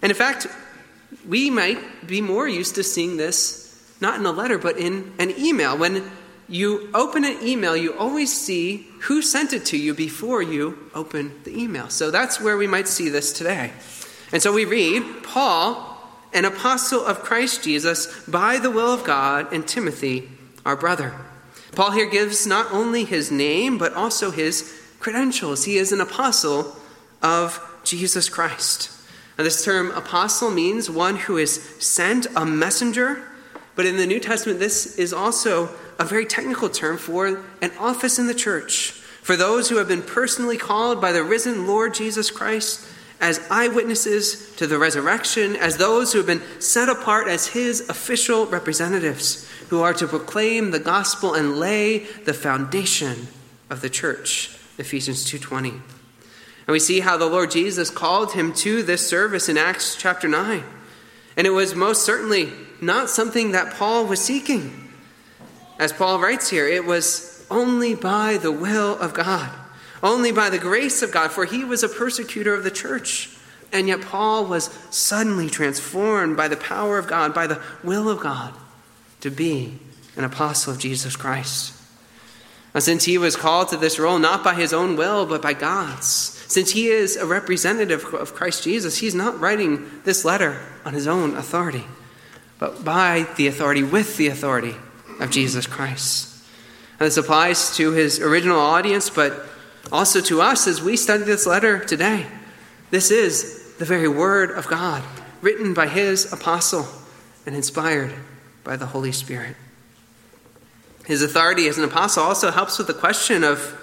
And 0.00 0.10
in 0.10 0.16
fact, 0.16 0.46
we 1.28 1.50
might 1.50 2.06
be 2.06 2.22
more 2.22 2.48
used 2.48 2.76
to 2.76 2.82
seeing 2.82 3.18
this 3.18 3.78
not 4.00 4.18
in 4.18 4.24
a 4.24 4.32
letter, 4.32 4.56
but 4.56 4.78
in 4.78 5.12
an 5.18 5.38
email. 5.38 5.76
When 5.76 6.10
you 6.48 6.88
open 6.94 7.22
an 7.26 7.36
email, 7.42 7.76
you 7.76 7.92
always 7.98 8.34
see 8.34 8.88
who 9.00 9.20
sent 9.20 9.52
it 9.52 9.66
to 9.66 9.76
you 9.76 9.92
before 9.92 10.40
you 10.40 10.90
open 10.94 11.38
the 11.44 11.54
email. 11.62 11.90
So 11.90 12.10
that's 12.10 12.40
where 12.40 12.56
we 12.56 12.66
might 12.66 12.88
see 12.88 13.10
this 13.10 13.30
today. 13.30 13.72
And 14.32 14.40
so 14.40 14.54
we 14.54 14.64
read 14.64 15.22
Paul, 15.22 15.93
an 16.34 16.44
apostle 16.44 17.04
of 17.06 17.20
Christ 17.20 17.62
Jesus 17.62 18.24
by 18.28 18.58
the 18.58 18.70
will 18.70 18.92
of 18.92 19.04
God, 19.04 19.52
and 19.52 19.66
Timothy, 19.66 20.28
our 20.66 20.76
brother. 20.76 21.14
Paul 21.72 21.92
here 21.92 22.08
gives 22.08 22.46
not 22.46 22.72
only 22.72 23.04
his 23.04 23.30
name, 23.30 23.78
but 23.78 23.94
also 23.94 24.30
his 24.30 24.80
credentials. 25.00 25.64
He 25.64 25.76
is 25.76 25.92
an 25.92 26.00
apostle 26.00 26.76
of 27.22 27.60
Jesus 27.84 28.28
Christ. 28.28 28.90
Now, 29.36 29.44
this 29.44 29.64
term 29.64 29.90
apostle 29.92 30.50
means 30.50 30.90
one 30.90 31.16
who 31.16 31.36
is 31.36 31.62
sent, 31.80 32.26
a 32.36 32.44
messenger. 32.44 33.22
But 33.74 33.86
in 33.86 33.96
the 33.96 34.06
New 34.06 34.20
Testament, 34.20 34.60
this 34.60 34.96
is 34.96 35.12
also 35.12 35.70
a 35.98 36.04
very 36.04 36.26
technical 36.26 36.68
term 36.68 36.96
for 36.96 37.42
an 37.60 37.72
office 37.78 38.18
in 38.18 38.26
the 38.26 38.34
church. 38.34 38.90
For 39.22 39.36
those 39.36 39.68
who 39.68 39.76
have 39.78 39.88
been 39.88 40.02
personally 40.02 40.56
called 40.56 41.00
by 41.00 41.10
the 41.10 41.24
risen 41.24 41.66
Lord 41.66 41.94
Jesus 41.94 42.30
Christ 42.30 42.86
as 43.20 43.40
eyewitnesses 43.50 44.54
to 44.56 44.66
the 44.66 44.78
resurrection, 44.78 45.56
as 45.56 45.76
those 45.76 46.12
who 46.12 46.18
have 46.18 46.26
been 46.26 46.42
set 46.60 46.88
apart 46.88 47.28
as 47.28 47.48
his 47.48 47.88
official 47.88 48.46
representatives, 48.46 49.48
who 49.70 49.80
are 49.80 49.94
to 49.94 50.06
proclaim 50.06 50.70
the 50.70 50.78
gospel 50.78 51.34
and 51.34 51.58
lay 51.58 51.98
the 52.24 52.34
foundation 52.34 53.28
of 53.70 53.80
the 53.80 53.90
church. 53.90 54.56
Ephesians 54.78 55.24
2:20. 55.24 55.80
And 56.66 56.72
we 56.72 56.78
see 56.78 57.00
how 57.00 57.16
the 57.16 57.26
Lord 57.26 57.50
Jesus 57.50 57.90
called 57.90 58.32
him 58.32 58.52
to 58.54 58.82
this 58.82 59.06
service 59.06 59.48
in 59.48 59.58
Acts 59.58 59.96
chapter 59.96 60.28
9. 60.28 60.64
And 61.36 61.46
it 61.46 61.50
was 61.50 61.74
most 61.74 62.04
certainly 62.04 62.52
not 62.80 63.10
something 63.10 63.52
that 63.52 63.74
Paul 63.74 64.06
was 64.06 64.20
seeking. 64.20 64.92
As 65.78 65.92
Paul 65.92 66.20
writes 66.20 66.50
here, 66.50 66.66
it 66.66 66.84
was 66.84 67.44
only 67.50 67.94
by 67.94 68.38
the 68.38 68.52
will 68.52 68.96
of 68.98 69.12
God. 69.14 69.50
Only 70.04 70.30
by 70.30 70.50
the 70.50 70.58
grace 70.58 71.02
of 71.02 71.10
God, 71.10 71.32
for 71.32 71.46
he 71.46 71.64
was 71.64 71.82
a 71.82 71.88
persecutor 71.88 72.54
of 72.54 72.62
the 72.62 72.70
church. 72.70 73.36
And 73.72 73.88
yet 73.88 74.02
Paul 74.02 74.44
was 74.44 74.66
suddenly 74.90 75.50
transformed 75.50 76.36
by 76.36 76.46
the 76.46 76.56
power 76.56 76.98
of 76.98 77.08
God, 77.08 77.34
by 77.34 77.48
the 77.48 77.60
will 77.82 78.08
of 78.08 78.20
God, 78.20 78.54
to 79.22 79.30
be 79.30 79.78
an 80.16 80.22
apostle 80.22 80.74
of 80.74 80.78
Jesus 80.78 81.16
Christ. 81.16 81.72
And 82.74 82.82
since 82.82 83.04
he 83.04 83.18
was 83.18 83.34
called 83.34 83.68
to 83.68 83.76
this 83.76 83.98
role 83.98 84.18
not 84.18 84.44
by 84.44 84.54
his 84.54 84.72
own 84.72 84.96
will, 84.96 85.26
but 85.26 85.40
by 85.40 85.54
God's, 85.54 86.06
since 86.06 86.72
he 86.72 86.88
is 86.88 87.16
a 87.16 87.26
representative 87.26 88.04
of 88.12 88.34
Christ 88.34 88.62
Jesus, 88.62 88.98
he's 88.98 89.14
not 89.14 89.40
writing 89.40 89.90
this 90.04 90.24
letter 90.24 90.60
on 90.84 90.92
his 90.92 91.06
own 91.06 91.34
authority, 91.34 91.84
but 92.58 92.84
by 92.84 93.26
the 93.36 93.46
authority, 93.46 93.82
with 93.82 94.16
the 94.18 94.28
authority 94.28 94.76
of 95.18 95.30
Jesus 95.30 95.66
Christ. 95.66 96.44
And 97.00 97.06
this 97.06 97.16
applies 97.16 97.76
to 97.76 97.92
his 97.92 98.20
original 98.20 98.60
audience, 98.60 99.08
but 99.08 99.46
also 99.92 100.20
to 100.22 100.40
us 100.40 100.66
as 100.66 100.82
we 100.82 100.96
study 100.96 101.24
this 101.24 101.46
letter 101.46 101.78
today. 101.78 102.26
This 102.90 103.10
is 103.10 103.74
the 103.78 103.84
very 103.84 104.08
Word 104.08 104.50
of 104.50 104.66
God, 104.66 105.02
written 105.40 105.74
by 105.74 105.88
his 105.88 106.32
apostle 106.32 106.86
and 107.46 107.54
inspired 107.54 108.12
by 108.62 108.76
the 108.76 108.86
Holy 108.86 109.12
Spirit. 109.12 109.56
His 111.04 111.22
authority 111.22 111.68
as 111.68 111.76
an 111.76 111.84
apostle 111.84 112.22
also 112.22 112.50
helps 112.50 112.78
with 112.78 112.86
the 112.86 112.94
question 112.94 113.44
of 113.44 113.80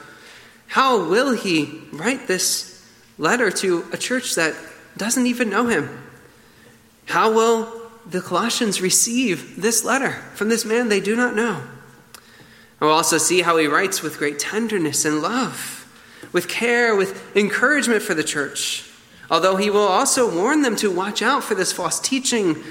how 0.67 1.07
will 1.07 1.33
he 1.33 1.81
write 1.91 2.27
this 2.27 2.83
letter 3.17 3.51
to 3.51 3.85
a 3.91 3.97
church 3.97 4.35
that 4.35 4.55
doesn't 4.97 5.27
even 5.27 5.49
know 5.49 5.67
him? 5.67 5.89
How 7.05 7.31
will 7.31 7.81
the 8.05 8.21
Colossians 8.21 8.81
receive 8.81 9.61
this 9.61 9.83
letter 9.83 10.11
from 10.33 10.49
this 10.49 10.65
man 10.65 10.89
they 10.89 10.99
do 10.99 11.15
not 11.15 11.35
know? 11.35 11.61
We'll 12.79 12.91
also 12.91 13.19
see 13.19 13.41
how 13.41 13.57
he 13.57 13.67
writes 13.67 14.01
with 14.01 14.17
great 14.17 14.39
tenderness 14.39 15.05
and 15.05 15.21
love, 15.21 15.80
with 16.31 16.47
care, 16.47 16.95
with 16.95 17.35
encouragement 17.35 18.01
for 18.01 18.13
the 18.13 18.23
church. 18.23 18.89
Although 19.29 19.55
he 19.55 19.69
will 19.69 19.79
also 19.79 20.33
warn 20.33 20.61
them 20.61 20.75
to 20.77 20.91
watch 20.91 21.21
out 21.21 21.43
for 21.43 21.55
this 21.55 21.71
false 21.71 21.99
teaching 21.99 22.61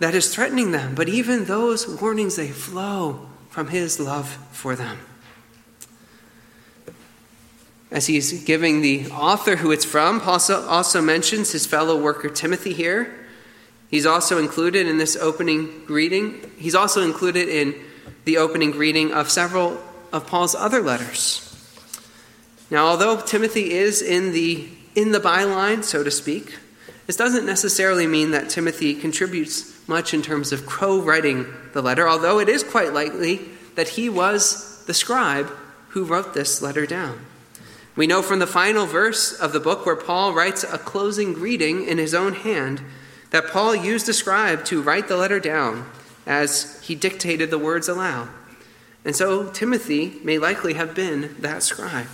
that 0.00 0.14
is 0.14 0.34
threatening 0.34 0.72
them. 0.72 0.94
But 0.94 1.08
even 1.08 1.44
those 1.44 2.00
warnings, 2.00 2.36
they 2.36 2.48
flow 2.48 3.28
from 3.50 3.68
his 3.68 4.00
love 4.00 4.28
for 4.50 4.74
them. 4.74 4.98
As 7.92 8.06
he's 8.06 8.44
giving 8.44 8.80
the 8.80 9.06
author 9.10 9.56
who 9.56 9.70
it's 9.70 9.84
from, 9.84 10.20
Paul 10.20 10.40
also 10.50 11.02
mentions 11.02 11.52
his 11.52 11.66
fellow 11.66 12.00
worker 12.00 12.30
Timothy 12.30 12.72
here. 12.72 13.14
He's 13.90 14.06
also 14.06 14.38
included 14.38 14.88
in 14.88 14.96
this 14.96 15.14
opening 15.16 15.84
greeting. 15.84 16.50
He's 16.56 16.74
also 16.74 17.02
included 17.02 17.48
in 17.48 17.74
the 18.24 18.38
opening 18.38 18.70
greeting 18.70 19.12
of 19.12 19.30
several 19.30 19.78
of 20.12 20.26
Paul's 20.26 20.54
other 20.54 20.80
letters. 20.80 21.51
Now, 22.72 22.86
although 22.86 23.20
Timothy 23.20 23.72
is 23.72 24.00
in 24.00 24.32
the 24.32 24.66
in 24.94 25.12
the 25.12 25.18
byline, 25.18 25.84
so 25.84 26.02
to 26.02 26.10
speak, 26.10 26.58
this 27.06 27.16
doesn't 27.16 27.44
necessarily 27.44 28.06
mean 28.06 28.30
that 28.30 28.48
Timothy 28.48 28.94
contributes 28.94 29.86
much 29.86 30.14
in 30.14 30.22
terms 30.22 30.52
of 30.52 30.64
co-writing 30.64 31.44
the 31.74 31.82
letter, 31.82 32.08
although 32.08 32.38
it 32.38 32.48
is 32.48 32.64
quite 32.64 32.94
likely 32.94 33.40
that 33.74 33.90
he 33.90 34.08
was 34.08 34.82
the 34.86 34.94
scribe 34.94 35.50
who 35.88 36.04
wrote 36.04 36.32
this 36.32 36.62
letter 36.62 36.86
down. 36.86 37.20
We 37.94 38.06
know 38.06 38.22
from 38.22 38.38
the 38.38 38.46
final 38.46 38.86
verse 38.86 39.38
of 39.38 39.52
the 39.52 39.60
book 39.60 39.84
where 39.84 39.94
Paul 39.94 40.32
writes 40.32 40.64
a 40.64 40.78
closing 40.78 41.34
greeting 41.34 41.86
in 41.86 41.98
his 41.98 42.14
own 42.14 42.32
hand 42.32 42.80
that 43.32 43.48
Paul 43.48 43.76
used 43.76 44.08
a 44.08 44.14
scribe 44.14 44.64
to 44.66 44.80
write 44.80 45.08
the 45.08 45.18
letter 45.18 45.40
down 45.40 45.90
as 46.26 46.80
he 46.82 46.94
dictated 46.94 47.50
the 47.50 47.58
words 47.58 47.86
aloud. 47.86 48.30
And 49.04 49.14
so 49.14 49.50
Timothy 49.50 50.20
may 50.24 50.38
likely 50.38 50.72
have 50.72 50.94
been 50.94 51.36
that 51.40 51.62
scribe. 51.62 52.06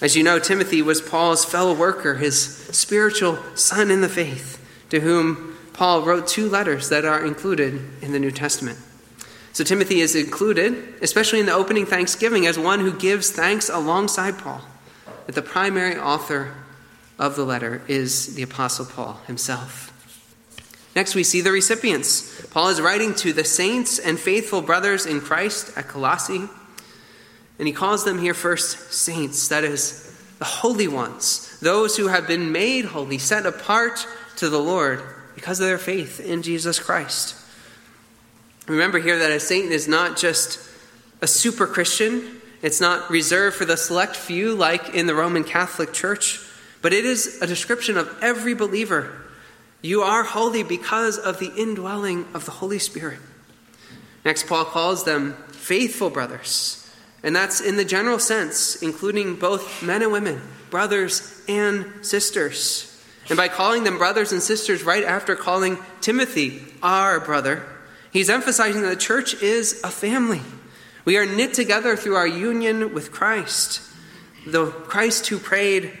As 0.00 0.14
you 0.14 0.22
know, 0.22 0.38
Timothy 0.38 0.82
was 0.82 1.00
Paul's 1.00 1.44
fellow 1.44 1.74
worker, 1.74 2.16
his 2.16 2.38
spiritual 2.70 3.38
son 3.54 3.90
in 3.90 4.02
the 4.02 4.08
faith, 4.08 4.62
to 4.90 5.00
whom 5.00 5.56
Paul 5.72 6.02
wrote 6.02 6.26
two 6.26 6.48
letters 6.48 6.90
that 6.90 7.04
are 7.04 7.24
included 7.24 7.80
in 8.02 8.12
the 8.12 8.18
New 8.18 8.30
Testament. 8.30 8.78
So 9.52 9.64
Timothy 9.64 10.00
is 10.00 10.14
included, 10.14 10.94
especially 11.00 11.40
in 11.40 11.46
the 11.46 11.54
opening 11.54 11.86
thanksgiving, 11.86 12.46
as 12.46 12.58
one 12.58 12.80
who 12.80 12.92
gives 12.92 13.30
thanks 13.30 13.70
alongside 13.70 14.38
Paul. 14.38 14.60
But 15.24 15.34
the 15.34 15.42
primary 15.42 15.98
author 15.98 16.52
of 17.18 17.36
the 17.36 17.44
letter 17.44 17.80
is 17.88 18.34
the 18.34 18.42
Apostle 18.42 18.84
Paul 18.84 19.20
himself. 19.26 19.92
Next, 20.94 21.14
we 21.14 21.24
see 21.24 21.40
the 21.40 21.52
recipients. 21.52 22.46
Paul 22.48 22.68
is 22.68 22.80
writing 22.80 23.14
to 23.16 23.32
the 23.32 23.44
saints 23.44 23.98
and 23.98 24.18
faithful 24.20 24.60
brothers 24.60 25.06
in 25.06 25.20
Christ 25.20 25.76
at 25.76 25.88
Colossae, 25.88 26.48
and 27.58 27.66
he 27.66 27.72
calls 27.72 28.04
them 28.04 28.18
here 28.18 28.34
first 28.34 28.92
saints, 28.92 29.48
that 29.48 29.64
is, 29.64 30.02
the 30.38 30.44
holy 30.44 30.88
ones, 30.88 31.58
those 31.60 31.96
who 31.96 32.08
have 32.08 32.26
been 32.26 32.52
made 32.52 32.84
holy, 32.84 33.18
set 33.18 33.46
apart 33.46 34.06
to 34.36 34.48
the 34.48 34.60
Lord 34.60 35.02
because 35.34 35.60
of 35.60 35.66
their 35.66 35.78
faith 35.78 36.20
in 36.20 36.42
Jesus 36.42 36.78
Christ. 36.78 37.34
Remember 38.66 38.98
here 38.98 39.18
that 39.18 39.30
a 39.30 39.40
saint 39.40 39.72
is 39.72 39.88
not 39.88 40.16
just 40.16 40.60
a 41.22 41.26
super 41.26 41.66
Christian, 41.66 42.40
it's 42.62 42.80
not 42.80 43.10
reserved 43.10 43.56
for 43.56 43.64
the 43.64 43.76
select 43.76 44.16
few 44.16 44.54
like 44.54 44.94
in 44.94 45.06
the 45.06 45.14
Roman 45.14 45.44
Catholic 45.44 45.92
Church, 45.92 46.40
but 46.82 46.92
it 46.92 47.04
is 47.04 47.40
a 47.40 47.46
description 47.46 47.96
of 47.96 48.14
every 48.20 48.54
believer 48.54 49.22
you 49.82 50.02
are 50.02 50.24
holy 50.24 50.62
because 50.62 51.18
of 51.18 51.38
the 51.38 51.52
indwelling 51.56 52.26
of 52.34 52.44
the 52.44 52.50
Holy 52.50 52.78
Spirit. 52.78 53.20
Next, 54.24 54.48
Paul 54.48 54.64
calls 54.64 55.04
them 55.04 55.34
faithful 55.52 56.10
brothers. 56.10 56.85
And 57.26 57.34
that's 57.34 57.60
in 57.60 57.74
the 57.74 57.84
general 57.84 58.20
sense, 58.20 58.76
including 58.76 59.34
both 59.34 59.82
men 59.82 60.00
and 60.00 60.12
women, 60.12 60.40
brothers 60.70 61.42
and 61.48 61.92
sisters. 62.00 63.02
And 63.28 63.36
by 63.36 63.48
calling 63.48 63.82
them 63.82 63.98
brothers 63.98 64.30
and 64.30 64.40
sisters 64.40 64.84
right 64.84 65.02
after 65.02 65.34
calling 65.34 65.78
Timothy 66.00 66.62
our 66.84 67.18
brother, 67.18 67.66
he's 68.12 68.30
emphasizing 68.30 68.82
that 68.82 68.90
the 68.90 68.96
church 68.96 69.42
is 69.42 69.80
a 69.82 69.90
family. 69.90 70.40
We 71.04 71.16
are 71.16 71.26
knit 71.26 71.52
together 71.52 71.96
through 71.96 72.14
our 72.14 72.28
union 72.28 72.94
with 72.94 73.10
Christ. 73.10 73.82
The 74.46 74.66
Christ 74.66 75.26
who 75.26 75.40
prayed, 75.40 75.98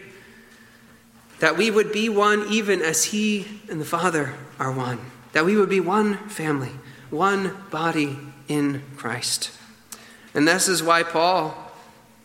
that 1.40 1.56
we 1.56 1.72
would 1.72 1.90
be 1.90 2.08
one 2.08 2.46
even 2.50 2.80
as 2.82 3.02
He 3.02 3.62
and 3.68 3.80
the 3.80 3.84
Father 3.84 4.34
are 4.60 4.70
one, 4.70 5.00
that 5.32 5.44
we 5.44 5.56
would 5.56 5.70
be 5.70 5.80
one 5.80 6.18
family, 6.28 6.70
one 7.10 7.64
body 7.72 8.16
in 8.46 8.84
Christ. 8.96 9.55
And 10.36 10.46
this 10.46 10.68
is 10.68 10.82
why 10.82 11.02
Paul 11.02 11.56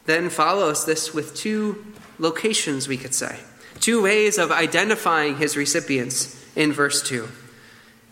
then 0.06 0.30
follows 0.30 0.86
this 0.86 1.14
with 1.14 1.34
two 1.34 1.86
locations, 2.20 2.88
we 2.88 2.98
could 2.98 3.14
say, 3.14 3.40
two 3.80 4.04
ways 4.04 4.38
of 4.38 4.52
identifying 4.52 5.38
his 5.38 5.56
recipients 5.56 6.38
in 6.56 6.74
verse 6.74 7.02
2. 7.02 7.28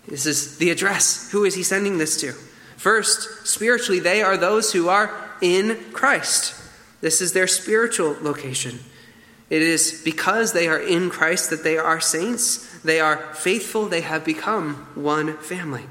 This 0.08 0.26
is 0.26 0.58
the 0.58 0.70
address. 0.70 1.30
Who 1.32 1.44
is 1.44 1.54
he 1.56 1.64
sending 1.64 1.98
this 1.98 2.20
to? 2.22 2.32
First, 2.78 3.46
spiritually, 3.46 4.00
they 4.00 4.22
are 4.22 4.38
those 4.38 4.72
who 4.72 4.88
are 4.88 5.14
in 5.42 5.78
Christ. 5.92 6.56
This 7.02 7.20
is 7.20 7.34
their 7.34 7.48
spiritual 7.48 8.16
location. 8.22 8.80
It 9.50 9.62
is 9.62 10.02
because 10.06 10.54
they 10.54 10.70
are 10.70 10.80
in 10.80 11.10
Christ 11.10 11.50
that 11.50 11.66
they 11.66 11.78
are 11.78 12.00
saints, 12.00 12.80
they 12.84 13.02
are 13.02 13.18
faithful, 13.34 13.88
they 13.88 14.02
have 14.02 14.24
become 14.24 14.76
one 14.96 15.36
family. 15.38 15.84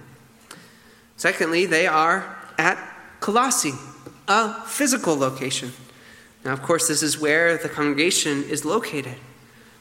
Secondly, 1.18 1.66
they 1.66 1.86
are 1.86 2.38
at 2.56 2.78
Colossae, 3.20 3.74
a 4.28 4.54
physical 4.66 5.16
location. 5.16 5.72
Now, 6.44 6.52
of 6.52 6.62
course, 6.62 6.86
this 6.86 7.02
is 7.02 7.18
where 7.18 7.56
the 7.56 7.68
congregation 7.68 8.44
is 8.44 8.64
located. 8.64 9.16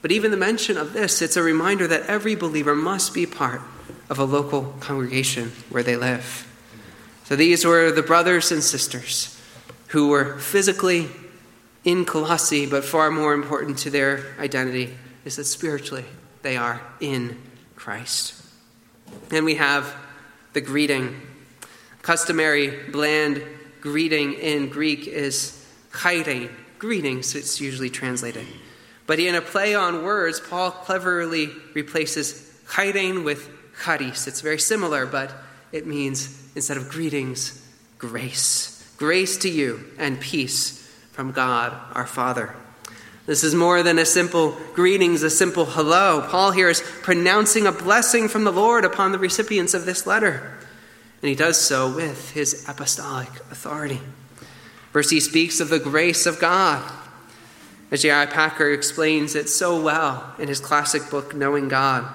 But 0.01 0.11
even 0.11 0.31
the 0.31 0.37
mention 0.37 0.77
of 0.77 0.93
this, 0.93 1.21
it's 1.21 1.37
a 1.37 1.43
reminder 1.43 1.87
that 1.87 2.07
every 2.07 2.35
believer 2.35 2.75
must 2.75 3.13
be 3.13 3.25
part 3.25 3.61
of 4.09 4.19
a 4.19 4.23
local 4.23 4.73
congregation 4.79 5.51
where 5.69 5.83
they 5.83 5.95
live. 5.95 6.47
So 7.25 7.35
these 7.35 7.65
were 7.65 7.91
the 7.91 8.03
brothers 8.03 8.51
and 8.51 8.63
sisters 8.63 9.39
who 9.87 10.09
were 10.09 10.37
physically 10.39 11.09
in 11.83 12.05
Colossae, 12.05 12.65
but 12.65 12.85
far 12.85 13.11
more 13.11 13.33
important 13.33 13.77
to 13.79 13.89
their 13.89 14.25
identity 14.39 14.97
is 15.25 15.35
that 15.35 15.45
spiritually 15.45 16.05
they 16.41 16.57
are 16.57 16.81
in 16.99 17.37
Christ. 17.75 18.33
And 19.31 19.45
we 19.45 19.55
have 19.55 19.93
the 20.53 20.61
greeting. 20.61 21.21
Customary 22.01 22.89
bland 22.91 23.43
greeting 23.81 24.33
in 24.33 24.69
Greek 24.69 25.07
is 25.07 25.65
chairein, 25.91 26.49
greetings, 26.79 27.35
it's 27.35 27.59
usually 27.59 27.89
translated. 27.89 28.45
But 29.05 29.19
in 29.19 29.35
a 29.35 29.41
play 29.41 29.73
on 29.73 30.03
words, 30.03 30.39
Paul 30.39 30.71
cleverly 30.71 31.49
replaces 31.73 32.33
chairein 32.67 33.23
with 33.23 33.49
charis. 33.83 34.27
It's 34.27 34.41
very 34.41 34.59
similar, 34.59 35.05
but 35.05 35.31
it 35.71 35.87
means 35.87 36.51
instead 36.55 36.77
of 36.77 36.89
greetings, 36.89 37.65
grace. 37.97 38.73
Grace 38.97 39.37
to 39.37 39.49
you 39.49 39.85
and 39.97 40.19
peace 40.19 40.83
from 41.11 41.31
God 41.31 41.73
our 41.93 42.07
Father. 42.07 42.55
This 43.25 43.43
is 43.43 43.53
more 43.53 43.83
than 43.83 43.99
a 43.99 44.05
simple 44.05 44.57
greetings, 44.73 45.21
a 45.21 45.29
simple 45.29 45.65
hello. 45.65 46.25
Paul 46.29 46.51
here 46.51 46.69
is 46.69 46.81
pronouncing 47.01 47.67
a 47.67 47.71
blessing 47.71 48.29
from 48.29 48.45
the 48.45 48.51
Lord 48.51 48.85
upon 48.85 49.11
the 49.11 49.19
recipients 49.19 49.73
of 49.73 49.85
this 49.85 50.07
letter. 50.07 50.56
And 51.21 51.29
he 51.29 51.35
does 51.35 51.59
so 51.59 51.93
with 51.93 52.31
his 52.31 52.65
apostolic 52.67 53.29
authority. 53.51 54.01
Verse 54.93 55.09
he 55.09 55.19
speaks 55.19 55.59
of 55.59 55.69
the 55.69 55.79
grace 55.79 56.25
of 56.25 56.39
God. 56.39 56.91
As 57.89 58.01
J.I. 58.01 58.25
Packer 58.25 58.71
explains 58.71 59.35
it 59.35 59.47
so 59.47 59.81
well 59.81 60.35
in 60.37 60.47
his 60.47 60.59
classic 60.59 61.09
book, 61.09 61.33
Knowing 61.33 61.69
God, 61.69 62.05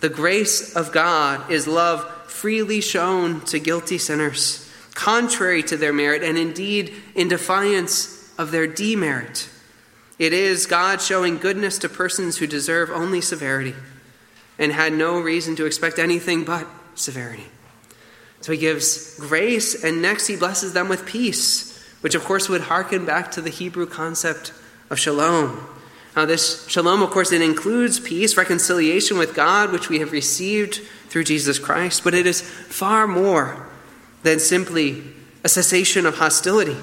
the 0.00 0.08
grace 0.08 0.76
of 0.76 0.92
God 0.92 1.50
is 1.50 1.66
love 1.66 2.04
freely 2.30 2.80
shown 2.80 3.40
to 3.42 3.58
guilty 3.58 3.96
sinners, 3.96 4.70
contrary 4.94 5.62
to 5.62 5.76
their 5.76 5.92
merit, 5.92 6.22
and 6.22 6.36
indeed 6.36 6.92
in 7.14 7.28
defiance 7.28 8.34
of 8.38 8.50
their 8.50 8.66
demerit. 8.66 9.48
It 10.18 10.32
is 10.32 10.66
God 10.66 11.00
showing 11.00 11.38
goodness 11.38 11.78
to 11.78 11.88
persons 11.88 12.38
who 12.38 12.46
deserve 12.46 12.90
only 12.90 13.20
severity 13.20 13.74
and 14.58 14.72
had 14.72 14.92
no 14.92 15.20
reason 15.20 15.56
to 15.56 15.66
expect 15.66 15.98
anything 15.98 16.44
but 16.44 16.66
severity. 16.94 17.46
So 18.40 18.52
he 18.52 18.58
gives 18.58 19.18
grace, 19.18 19.82
and 19.82 20.00
next 20.02 20.26
he 20.26 20.36
blesses 20.36 20.72
them 20.72 20.88
with 20.88 21.06
peace, 21.06 21.82
which 22.00 22.14
of 22.14 22.24
course 22.24 22.48
would 22.48 22.62
hearken 22.62 23.04
back 23.04 23.30
to 23.32 23.40
the 23.40 23.50
Hebrew 23.50 23.86
concept 23.86 24.52
of 24.90 24.98
shalom. 24.98 25.66
Now, 26.14 26.24
this 26.24 26.66
shalom, 26.68 27.02
of 27.02 27.10
course, 27.10 27.32
it 27.32 27.42
includes 27.42 28.00
peace, 28.00 28.36
reconciliation 28.36 29.18
with 29.18 29.34
God, 29.34 29.70
which 29.70 29.88
we 29.88 29.98
have 29.98 30.12
received 30.12 30.76
through 31.08 31.24
Jesus 31.24 31.58
Christ, 31.58 32.04
but 32.04 32.14
it 32.14 32.26
is 32.26 32.40
far 32.40 33.06
more 33.06 33.66
than 34.22 34.38
simply 34.38 35.02
a 35.44 35.48
cessation 35.48 36.06
of 36.06 36.16
hostility. 36.16 36.76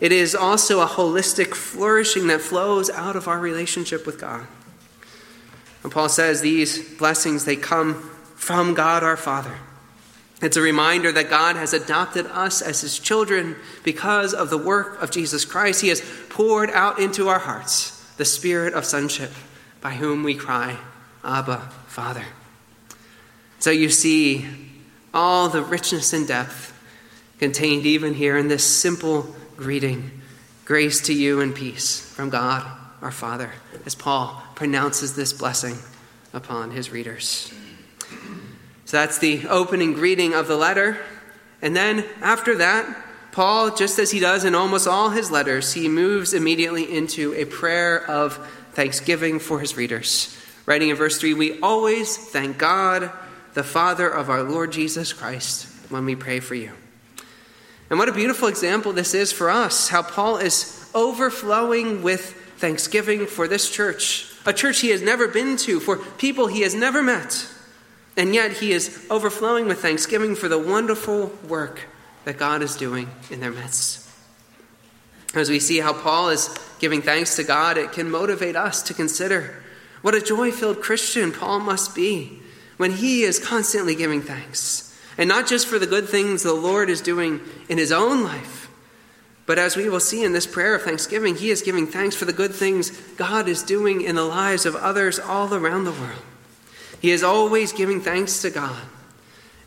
It 0.00 0.10
is 0.10 0.34
also 0.34 0.80
a 0.80 0.86
holistic 0.86 1.54
flourishing 1.54 2.26
that 2.26 2.40
flows 2.40 2.90
out 2.90 3.14
of 3.14 3.28
our 3.28 3.38
relationship 3.38 4.04
with 4.04 4.20
God. 4.20 4.46
And 5.84 5.92
Paul 5.92 6.08
says 6.08 6.40
these 6.40 6.96
blessings, 6.98 7.44
they 7.44 7.56
come 7.56 7.94
from 8.34 8.74
God 8.74 9.04
our 9.04 9.16
Father. 9.16 9.54
It's 10.42 10.56
a 10.56 10.62
reminder 10.62 11.12
that 11.12 11.30
God 11.30 11.54
has 11.54 11.72
adopted 11.72 12.26
us 12.26 12.60
as 12.60 12.80
his 12.80 12.98
children 12.98 13.54
because 13.84 14.34
of 14.34 14.50
the 14.50 14.58
work 14.58 15.00
of 15.00 15.12
Jesus 15.12 15.44
Christ. 15.44 15.80
He 15.80 15.88
has 15.88 16.02
poured 16.28 16.68
out 16.70 16.98
into 16.98 17.28
our 17.28 17.38
hearts 17.38 18.12
the 18.16 18.24
spirit 18.24 18.74
of 18.74 18.84
sonship 18.84 19.30
by 19.80 19.92
whom 19.92 20.24
we 20.24 20.34
cry, 20.34 20.76
Abba, 21.24 21.58
Father. 21.86 22.24
So 23.60 23.70
you 23.70 23.88
see 23.88 24.48
all 25.14 25.48
the 25.48 25.62
richness 25.62 26.12
and 26.12 26.26
depth 26.26 26.76
contained 27.38 27.86
even 27.86 28.14
here 28.14 28.36
in 28.36 28.48
this 28.48 28.64
simple 28.64 29.34
greeting 29.56 30.22
grace 30.64 31.00
to 31.02 31.14
you 31.14 31.40
and 31.40 31.54
peace 31.54 32.00
from 32.00 32.30
God 32.30 32.66
our 33.00 33.10
Father, 33.10 33.52
as 33.84 33.94
Paul 33.94 34.42
pronounces 34.54 35.14
this 35.14 35.32
blessing 35.32 35.76
upon 36.32 36.70
his 36.70 36.90
readers. 36.90 37.52
So 38.92 38.98
that's 38.98 39.16
the 39.16 39.48
opening 39.48 39.94
greeting 39.94 40.34
of 40.34 40.48
the 40.48 40.56
letter. 40.58 40.98
And 41.62 41.74
then 41.74 42.04
after 42.20 42.56
that, 42.56 42.94
Paul, 43.32 43.74
just 43.74 43.98
as 43.98 44.10
he 44.10 44.20
does 44.20 44.44
in 44.44 44.54
almost 44.54 44.86
all 44.86 45.08
his 45.08 45.30
letters, 45.30 45.72
he 45.72 45.88
moves 45.88 46.34
immediately 46.34 46.94
into 46.94 47.32
a 47.32 47.46
prayer 47.46 48.04
of 48.06 48.36
thanksgiving 48.72 49.38
for 49.38 49.60
his 49.60 49.78
readers. 49.78 50.36
Writing 50.66 50.90
in 50.90 50.96
verse 50.96 51.16
3 51.16 51.32
We 51.32 51.58
always 51.60 52.18
thank 52.18 52.58
God, 52.58 53.10
the 53.54 53.64
Father 53.64 54.10
of 54.10 54.28
our 54.28 54.42
Lord 54.42 54.72
Jesus 54.72 55.14
Christ, 55.14 55.68
when 55.90 56.04
we 56.04 56.14
pray 56.14 56.40
for 56.40 56.54
you. 56.54 56.72
And 57.88 57.98
what 57.98 58.10
a 58.10 58.12
beautiful 58.12 58.48
example 58.48 58.92
this 58.92 59.14
is 59.14 59.32
for 59.32 59.48
us, 59.48 59.88
how 59.88 60.02
Paul 60.02 60.36
is 60.36 60.90
overflowing 60.94 62.02
with 62.02 62.34
thanksgiving 62.58 63.24
for 63.24 63.48
this 63.48 63.70
church, 63.70 64.30
a 64.44 64.52
church 64.52 64.80
he 64.80 64.90
has 64.90 65.00
never 65.00 65.28
been 65.28 65.56
to, 65.56 65.80
for 65.80 65.96
people 65.96 66.46
he 66.46 66.60
has 66.60 66.74
never 66.74 67.02
met. 67.02 67.48
And 68.16 68.34
yet 68.34 68.52
he 68.52 68.72
is 68.72 69.06
overflowing 69.10 69.66
with 69.66 69.80
thanksgiving 69.80 70.34
for 70.34 70.48
the 70.48 70.58
wonderful 70.58 71.32
work 71.48 71.80
that 72.24 72.38
God 72.38 72.62
is 72.62 72.76
doing 72.76 73.08
in 73.30 73.40
their 73.40 73.50
midst. 73.50 74.08
As 75.34 75.48
we 75.48 75.60
see 75.60 75.78
how 75.78 75.94
Paul 75.94 76.28
is 76.28 76.54
giving 76.78 77.00
thanks 77.00 77.36
to 77.36 77.44
God, 77.44 77.78
it 77.78 77.92
can 77.92 78.10
motivate 78.10 78.54
us 78.54 78.82
to 78.82 78.94
consider 78.94 79.62
what 80.02 80.14
a 80.14 80.20
joy 80.20 80.50
filled 80.50 80.82
Christian 80.82 81.32
Paul 81.32 81.60
must 81.60 81.94
be 81.94 82.40
when 82.76 82.92
he 82.92 83.22
is 83.22 83.38
constantly 83.38 83.94
giving 83.94 84.20
thanks. 84.20 84.94
And 85.16 85.28
not 85.28 85.46
just 85.46 85.66
for 85.66 85.78
the 85.78 85.86
good 85.86 86.08
things 86.08 86.42
the 86.42 86.52
Lord 86.52 86.90
is 86.90 87.00
doing 87.00 87.40
in 87.68 87.78
his 87.78 87.92
own 87.92 88.24
life, 88.24 88.70
but 89.46 89.58
as 89.58 89.76
we 89.76 89.88
will 89.88 90.00
see 90.00 90.24
in 90.24 90.32
this 90.32 90.46
prayer 90.46 90.74
of 90.74 90.82
thanksgiving, 90.82 91.36
he 91.36 91.50
is 91.50 91.62
giving 91.62 91.86
thanks 91.86 92.14
for 92.14 92.24
the 92.24 92.32
good 92.32 92.54
things 92.54 92.90
God 93.16 93.48
is 93.48 93.62
doing 93.62 94.00
in 94.00 94.14
the 94.14 94.24
lives 94.24 94.66
of 94.66 94.76
others 94.76 95.18
all 95.18 95.52
around 95.52 95.84
the 95.84 95.92
world. 95.92 96.22
He 97.02 97.10
is 97.10 97.24
always 97.24 97.72
giving 97.72 98.00
thanks 98.00 98.42
to 98.42 98.50
God, 98.50 98.80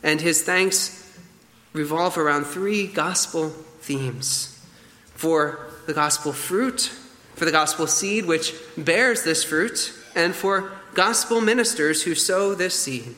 and 0.02 0.22
his 0.22 0.42
thanks 0.42 1.20
revolve 1.74 2.18
around 2.18 2.46
three 2.46 2.88
gospel 2.88 3.50
themes 3.50 4.58
for 5.16 5.60
the 5.86 5.94
gospel 5.94 6.32
fruit, 6.32 6.94
for 7.36 7.44
the 7.44 7.52
gospel 7.52 7.88
seed 7.88 8.26
which 8.26 8.56
bears 8.78 9.24
this 9.24 9.44
fruit, 9.44 9.94
and 10.16 10.34
for 10.34 10.72
gospel 10.94 11.42
ministers 11.42 12.04
who 12.04 12.16
sow 12.16 12.56
this 12.56 12.80
seed. 12.80 13.18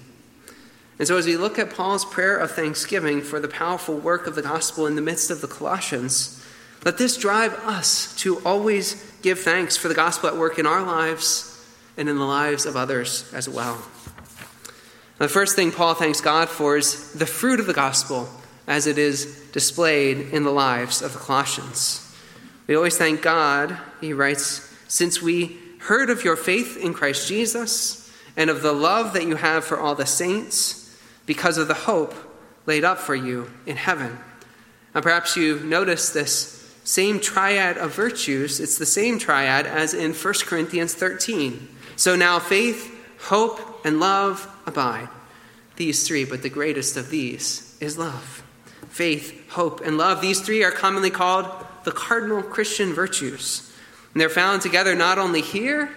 And 0.98 1.08
so, 1.08 1.16
as 1.18 1.28
we 1.28 1.38
look 1.38 1.60
at 1.60 1.70
Paul's 1.70 2.04
prayer 2.04 2.38
of 2.38 2.50
thanksgiving 2.50 3.22
for 3.22 3.40
the 3.40 3.48
powerful 3.48 4.00
work 4.00 4.26
of 4.26 4.34
the 4.34 4.42
gospel 4.42 4.88
in 4.88 4.96
the 4.96 5.02
midst 5.04 5.30
of 5.30 5.42
the 5.42 5.48
Colossians, 5.48 6.44
let 6.84 6.98
this 6.98 7.18
drive 7.18 7.54
us 7.66 8.16
to 8.22 8.40
always 8.40 8.96
give 9.22 9.42
thanks 9.42 9.78
for 9.78 9.90
the 9.90 9.94
gospel 9.94 10.28
at 10.28 10.38
work 10.38 10.58
in 10.58 10.66
our 10.66 10.82
lives 10.82 11.64
and 11.98 12.10
in 12.10 12.18
the 12.18 12.26
lives 12.26 12.66
of 12.66 12.76
others 12.76 13.32
as 13.32 13.48
well. 13.48 13.80
The 15.18 15.28
first 15.28 15.56
thing 15.56 15.72
Paul 15.72 15.96
thanks 15.96 16.22
God 16.22 16.48
for 16.48 16.78
is 16.78 17.12
the 17.14 17.26
fruit 17.26 17.60
of 17.60 17.66
the 17.66 17.74
gospel 17.74 18.30
as 18.68 18.86
it 18.86 19.00
is 19.00 19.50
displayed 19.52 20.20
in 20.32 20.44
the 20.44 20.52
lives 20.52 21.02
of 21.02 21.14
the 21.14 21.20
Colossians. 21.20 22.04
We 22.68 22.76
always 22.76 22.98
thank 22.98 23.24
God, 23.24 23.78
he 24.00 24.14
writes, 24.14 24.72
since 24.88 25.22
we 25.22 25.58
heard 25.80 26.12
of 26.12 26.24
your 26.24 26.36
faith 26.36 26.78
in 26.78 26.94
Christ 26.94 27.28
Jesus 27.28 28.14
and 28.36 28.50
of 28.50 28.62
the 28.62 28.74
love 28.74 29.14
that 29.14 29.26
you 29.26 29.38
have 29.38 29.66
for 29.66 29.80
all 29.80 29.96
the 29.96 30.06
saints 30.06 30.96
because 31.26 31.58
of 31.58 31.68
the 31.68 31.74
hope 31.74 32.14
laid 32.68 32.84
up 32.84 33.00
for 33.00 33.16
you 33.16 33.50
in 33.66 33.78
heaven. 33.78 34.20
Now, 34.94 35.02
perhaps 35.02 35.36
you've 35.36 35.66
noticed 35.66 36.14
this 36.14 36.54
same 36.84 37.20
triad 37.20 37.78
of 37.78 37.96
virtues. 37.96 38.60
It's 38.60 38.78
the 38.78 38.86
same 38.86 39.18
triad 39.18 39.66
as 39.66 39.94
in 39.94 40.14
1 40.14 40.34
Corinthians 40.46 40.94
13. 40.94 41.68
So 41.96 42.16
now 42.16 42.38
faith, 42.38 42.94
hope, 43.20 43.84
and 43.84 44.00
love 44.00 44.48
abide. 44.68 45.10
These 45.78 46.08
three, 46.08 46.26
but 46.26 46.44
the 46.44 46.50
greatest 46.50 46.98
of 46.98 47.10
these 47.10 47.78
is 47.80 47.98
love. 47.98 48.44
Faith, 48.90 49.50
hope, 49.52 49.82
and 49.82 49.98
love. 49.98 50.22
These 50.22 50.42
three 50.42 50.64
are 50.64 50.72
commonly 50.72 51.10
called 51.10 51.46
the 51.84 51.92
cardinal 51.92 52.42
Christian 52.42 52.94
virtues. 52.94 53.72
And 54.14 54.22
they're 54.22 54.30
found 54.30 54.62
together 54.62 54.96
not 54.96 55.18
only 55.18 55.42
here 55.42 55.90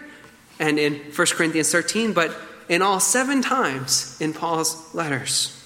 and 0.59 0.79
in 0.79 0.95
1 0.95 1.27
Corinthians 1.33 1.73
13, 1.73 2.13
but 2.13 2.37
in 2.69 2.83
all 2.83 3.01
seven 3.01 3.43
times 3.43 4.17
in 4.21 4.33
Paul's 4.33 4.95
letters. 4.95 5.57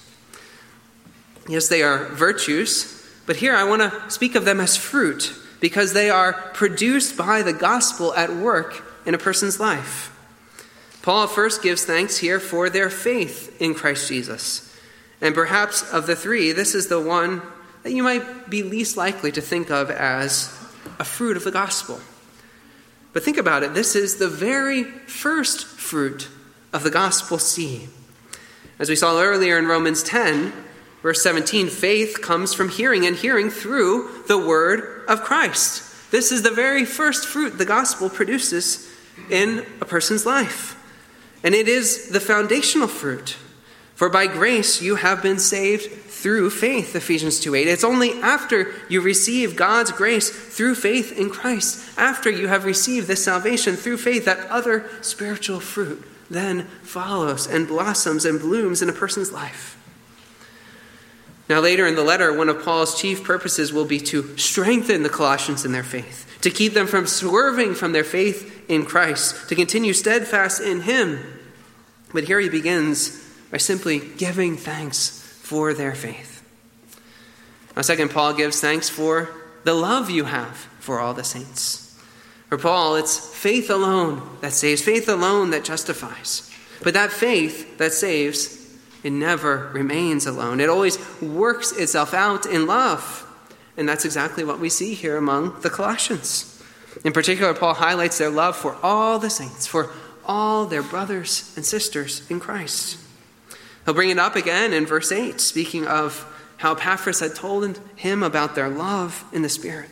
Yes, 1.47 1.67
they 1.67 1.83
are 1.83 2.05
virtues, 2.05 3.05
but 3.25 3.35
here 3.35 3.53
I 3.55 3.65
want 3.65 3.81
to 3.81 4.09
speak 4.09 4.35
of 4.35 4.45
them 4.45 4.59
as 4.59 4.75
fruit 4.75 5.33
because 5.59 5.93
they 5.93 6.09
are 6.09 6.33
produced 6.53 7.17
by 7.17 7.41
the 7.41 7.53
gospel 7.53 8.13
at 8.15 8.33
work 8.33 8.83
in 9.05 9.13
a 9.13 9.19
person's 9.19 9.59
life. 9.59 10.14
Paul 11.05 11.27
first 11.27 11.61
gives 11.61 11.85
thanks 11.85 12.17
here 12.17 12.39
for 12.39 12.67
their 12.67 12.89
faith 12.89 13.61
in 13.61 13.75
Christ 13.75 14.07
Jesus. 14.07 14.75
And 15.21 15.35
perhaps 15.35 15.93
of 15.93 16.07
the 16.07 16.15
three, 16.15 16.51
this 16.51 16.73
is 16.73 16.87
the 16.87 16.99
one 16.99 17.43
that 17.83 17.91
you 17.91 18.01
might 18.01 18.49
be 18.49 18.63
least 18.63 18.97
likely 18.97 19.31
to 19.33 19.39
think 19.39 19.69
of 19.69 19.91
as 19.91 20.51
a 20.97 21.05
fruit 21.05 21.37
of 21.37 21.43
the 21.43 21.51
gospel. 21.51 21.99
But 23.13 23.21
think 23.21 23.37
about 23.37 23.61
it 23.61 23.75
this 23.75 23.95
is 23.95 24.15
the 24.15 24.27
very 24.27 24.83
first 24.83 25.67
fruit 25.67 26.27
of 26.73 26.81
the 26.81 26.89
gospel 26.89 27.37
seed. 27.37 27.87
As 28.79 28.89
we 28.89 28.95
saw 28.95 29.21
earlier 29.21 29.59
in 29.59 29.67
Romans 29.67 30.01
10, 30.01 30.53
Verse 31.03 31.21
17 31.21 31.67
faith 31.67 32.19
comes 32.23 32.55
from 32.55 32.67
hearing, 32.67 33.05
and 33.05 33.15
hearing 33.15 33.51
through 33.51 34.23
the 34.27 34.39
word 34.39 35.03
of 35.07 35.21
Christ. 35.21 35.83
This 36.09 36.31
is 36.31 36.41
the 36.41 36.49
very 36.49 36.83
first 36.83 37.27
fruit 37.27 37.59
the 37.59 37.63
gospel 37.63 38.09
produces 38.09 38.91
in 39.29 39.67
a 39.79 39.85
person's 39.85 40.25
life. 40.25 40.75
And 41.45 41.53
it 41.53 41.67
is 41.67 42.09
the 42.09 42.19
foundational 42.19 42.87
fruit. 42.87 43.37
For 43.93 44.09
by 44.09 44.25
grace 44.25 44.81
you 44.81 44.95
have 44.95 45.21
been 45.21 45.37
saved 45.37 45.83
through 45.85 46.49
faith, 46.49 46.95
Ephesians 46.95 47.39
2 47.39 47.53
8. 47.53 47.67
It's 47.67 47.83
only 47.83 48.19
after 48.21 48.73
you 48.89 48.99
receive 48.99 49.55
God's 49.55 49.91
grace 49.91 50.31
through 50.31 50.73
faith 50.73 51.17
in 51.17 51.29
Christ, 51.29 51.97
after 51.99 52.31
you 52.31 52.47
have 52.47 52.65
received 52.65 53.07
this 53.07 53.23
salvation 53.23 53.75
through 53.75 53.97
faith, 53.97 54.25
that 54.25 54.49
other 54.49 54.89
spiritual 55.01 55.59
fruit 55.59 56.03
then 56.31 56.63
follows 56.81 57.45
and 57.45 57.67
blossoms 57.67 58.25
and 58.25 58.39
blooms 58.39 58.81
in 58.81 58.89
a 58.89 58.93
person's 58.93 59.31
life. 59.31 59.77
Now, 61.47 61.59
later 61.59 61.85
in 61.85 61.93
the 61.93 62.03
letter, 62.03 62.35
one 62.35 62.49
of 62.49 62.65
Paul's 62.65 62.99
chief 62.99 63.23
purposes 63.23 63.71
will 63.71 63.85
be 63.85 63.99
to 63.99 64.35
strengthen 64.35 65.03
the 65.03 65.09
Colossians 65.09 65.63
in 65.63 65.73
their 65.73 65.83
faith, 65.83 66.39
to 66.41 66.49
keep 66.49 66.73
them 66.73 66.87
from 66.87 67.05
swerving 67.05 67.75
from 67.75 67.91
their 67.91 68.03
faith 68.03 68.65
in 68.67 68.83
Christ, 68.83 69.47
to 69.49 69.55
continue 69.55 69.93
steadfast 69.93 70.59
in 70.59 70.81
Him. 70.81 71.34
But 72.15 72.23
here 72.23 72.39
he 72.39 72.47
begins 72.47 73.21
by 73.51 73.57
simply 73.57 73.99
giving 73.99 74.55
thanks 74.55 75.19
for 75.41 75.73
their 75.73 75.93
faith. 75.93 76.41
Now, 77.75 77.81
second, 77.81 78.09
Paul 78.09 78.33
gives 78.33 78.61
thanks 78.61 78.87
for 78.87 79.29
the 79.65 79.73
love 79.73 80.09
you 80.09 80.23
have 80.23 80.55
for 80.79 81.01
all 81.01 81.13
the 81.13 81.25
saints. 81.25 81.99
For 82.47 82.57
Paul, 82.57 82.95
it's 82.95 83.19
faith 83.35 83.69
alone 83.69 84.37
that 84.39 84.53
saves, 84.53 84.81
faith 84.81 85.09
alone 85.09 85.49
that 85.49 85.65
justifies. 85.65 86.49
But 86.81 86.93
that 86.93 87.11
faith 87.11 87.79
that 87.79 87.91
saves, 87.91 88.73
it 89.03 89.11
never 89.11 89.69
remains 89.73 90.25
alone. 90.25 90.61
It 90.61 90.69
always 90.69 90.97
works 91.21 91.73
itself 91.73 92.13
out 92.13 92.45
in 92.45 92.65
love. 92.65 93.29
And 93.75 93.89
that's 93.89 94.05
exactly 94.05 94.45
what 94.45 94.59
we 94.61 94.69
see 94.69 94.93
here 94.93 95.17
among 95.17 95.59
the 95.63 95.69
Colossians. 95.69 96.63
In 97.03 97.11
particular, 97.11 97.53
Paul 97.53 97.73
highlights 97.73 98.19
their 98.19 98.29
love 98.29 98.55
for 98.55 98.77
all 98.81 99.19
the 99.19 99.29
saints, 99.29 99.67
for 99.67 99.91
all 100.27 100.65
their 100.65 100.83
brothers 100.83 101.53
and 101.55 101.65
sisters 101.65 102.29
in 102.29 102.39
Christ. 102.39 102.97
He'll 103.85 103.93
bring 103.93 104.09
it 104.09 104.19
up 104.19 104.35
again 104.35 104.73
in 104.73 104.85
verse 104.85 105.11
8, 105.11 105.39
speaking 105.39 105.85
of 105.85 106.31
how 106.57 106.73
Epaphras 106.73 107.19
had 107.19 107.35
told 107.35 107.79
him 107.95 108.23
about 108.23 108.55
their 108.55 108.69
love 108.69 109.23
in 109.31 109.41
the 109.41 109.49
Spirit. 109.49 109.89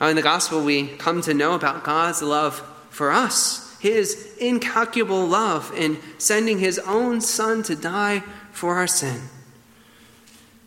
Now, 0.00 0.08
in 0.08 0.16
the 0.16 0.22
gospel, 0.22 0.62
we 0.62 0.88
come 0.88 1.20
to 1.22 1.34
know 1.34 1.54
about 1.54 1.82
God's 1.82 2.22
love 2.22 2.60
for 2.90 3.10
us, 3.10 3.76
his 3.80 4.36
incalculable 4.38 5.26
love 5.26 5.72
in 5.76 5.98
sending 6.18 6.58
his 6.58 6.78
own 6.80 7.20
Son 7.20 7.62
to 7.64 7.74
die 7.74 8.22
for 8.52 8.76
our 8.76 8.86
sin. 8.86 9.22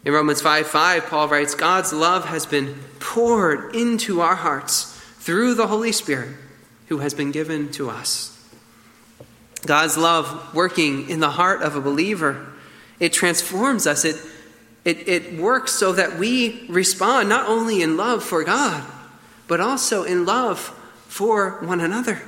In 0.04 0.14
Romans 0.14 0.42
5 0.42 0.68
5, 0.68 1.06
Paul 1.06 1.28
writes, 1.28 1.56
God's 1.56 1.94
love 1.94 2.26
has 2.26 2.46
been 2.46 2.76
poured 3.00 3.76
into 3.76 4.22
our 4.22 4.36
hearts 4.36 4.98
through 5.20 5.54
the 5.54 5.68
Holy 5.68 5.92
Spirit 5.92 6.36
who 6.88 6.98
has 6.98 7.14
been 7.14 7.32
given 7.32 7.72
to 7.74 7.90
us. 7.90 8.41
God's 9.66 9.98
love 9.98 10.54
working 10.54 11.10
in 11.10 11.20
the 11.20 11.30
heart 11.30 11.62
of 11.62 11.76
a 11.76 11.82
believer, 11.82 12.48
it 13.00 13.14
transforms 13.14 13.88
us. 13.88 14.06
It, 14.06 14.16
it, 14.84 15.08
it 15.08 15.40
works 15.40 15.72
so 15.72 15.94
that 15.94 16.18
we 16.18 16.66
respond 16.68 17.30
not 17.30 17.48
only 17.48 17.82
in 17.82 17.98
love 17.98 18.24
for 18.24 18.44
God, 18.44 18.84
but 19.48 19.60
also 19.60 20.04
in 20.04 20.26
love 20.26 20.60
for 21.08 21.60
one 21.62 21.82
another. 21.82 22.22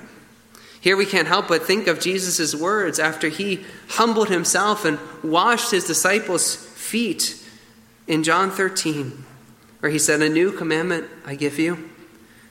Here 0.82 0.98
we 0.98 1.06
can't 1.06 1.28
help 1.28 1.48
but 1.48 1.64
think 1.64 1.88
of 1.88 2.02
Jesus' 2.02 2.54
words 2.54 3.00
after 3.00 3.30
he 3.30 3.64
humbled 3.88 4.28
himself 4.28 4.84
and 4.84 5.00
washed 5.24 5.72
his 5.72 5.88
disciples' 5.88 6.56
feet 6.56 7.42
in 8.06 8.24
John 8.24 8.52
13, 8.52 9.24
where 9.80 9.92
he 9.92 9.98
said, 9.98 10.22
A 10.22 10.28
new 10.28 10.52
commandment 10.52 11.08
I 11.26 11.36
give 11.36 11.58
you, 11.58 11.90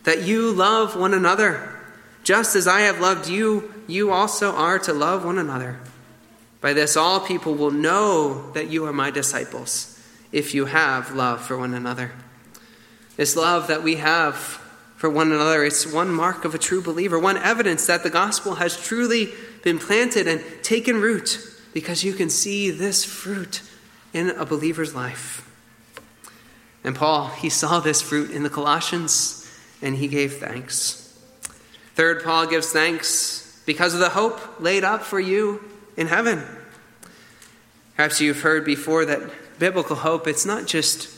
that 0.05 0.23
you 0.23 0.51
love 0.51 0.97
one 0.97 1.13
another. 1.13 1.79
Just 2.25 2.57
as 2.57 2.67
I 2.67 2.81
have 2.81 3.01
loved 3.01 3.29
you, 3.29 3.72
you 3.87 4.11
also 4.11 4.53
are 4.53 4.79
to 4.81 4.93
love 4.93 5.25
one 5.25 5.39
another. 5.39 5.81
By 6.61 6.73
this, 6.73 6.97
all 6.97 7.21
people 7.21 7.55
will 7.55 7.71
know 7.71 8.53
that 8.53 8.69
you 8.69 8.85
are 8.87 8.93
my 8.93 9.11
disciples, 9.11 10.01
if 10.31 10.55
you 10.55 10.67
have 10.67 11.15
love 11.15 11.43
for 11.43 11.59
one 11.59 11.75
another. 11.75 12.13
This 13.17 13.37
love 13.37 13.67
that 13.67 13.83
we 13.83 13.97
have 13.97 14.37
for 14.97 15.11
one 15.11 15.33
another. 15.33 15.65
It's 15.65 15.93
one 15.93 16.13
mark 16.13 16.45
of 16.45 16.55
a 16.55 16.59
true 16.59 16.81
believer, 16.81 17.19
one 17.19 17.37
evidence 17.37 17.87
that 17.89 18.05
the 18.05 18.11
gospel 18.11 18.55
has 18.55 18.81
truly 18.81 19.31
been 19.65 19.79
planted 19.79 20.29
and 20.29 20.43
taken 20.63 21.01
root 21.01 21.39
because 21.75 22.05
you 22.05 22.13
can 22.13 22.31
see 22.31 22.71
this 22.71 23.05
fruit 23.05 23.63
in 24.13 24.31
a 24.31 24.47
believer's 24.47 24.95
life. 24.95 25.49
And 26.85 26.95
Paul, 26.95 27.29
he 27.29 27.49
saw 27.49 27.81
this 27.81 28.01
fruit 28.01 28.31
in 28.31 28.45
the 28.45 28.51
Colossians 28.51 29.51
and 29.81 29.97
he 29.97 30.07
gave 30.07 30.35
thanks. 30.35 31.19
Third, 31.95 32.23
Paul 32.23 32.47
gives 32.47 32.73
thanks 32.73 33.42
because 33.67 33.95
of 33.95 34.01
the 34.01 34.11
hope 34.11 34.61
laid 34.61 34.85
up 34.85 35.03
for 35.03 35.21
you 35.21 35.63
in 35.97 36.07
heaven. 36.07 36.43
Perhaps 37.97 38.21
you've 38.21 38.41
heard 38.41 38.65
before 38.65 39.05
that 39.05 39.21
biblical 39.59 39.97
hope, 39.97 40.27
it's 40.27 40.47
not 40.47 40.67
just 40.67 41.09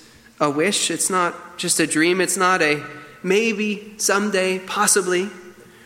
a 0.40 0.50
wish, 0.50 0.90
it's 0.90 1.08
not 1.08 1.56
just 1.56 1.80
a 1.80 1.86
dream, 1.86 2.20
it's 2.20 2.36
not 2.36 2.60
a 2.60 2.82
maybe, 3.22 3.94
someday, 3.96 4.58
possibly. 4.58 5.30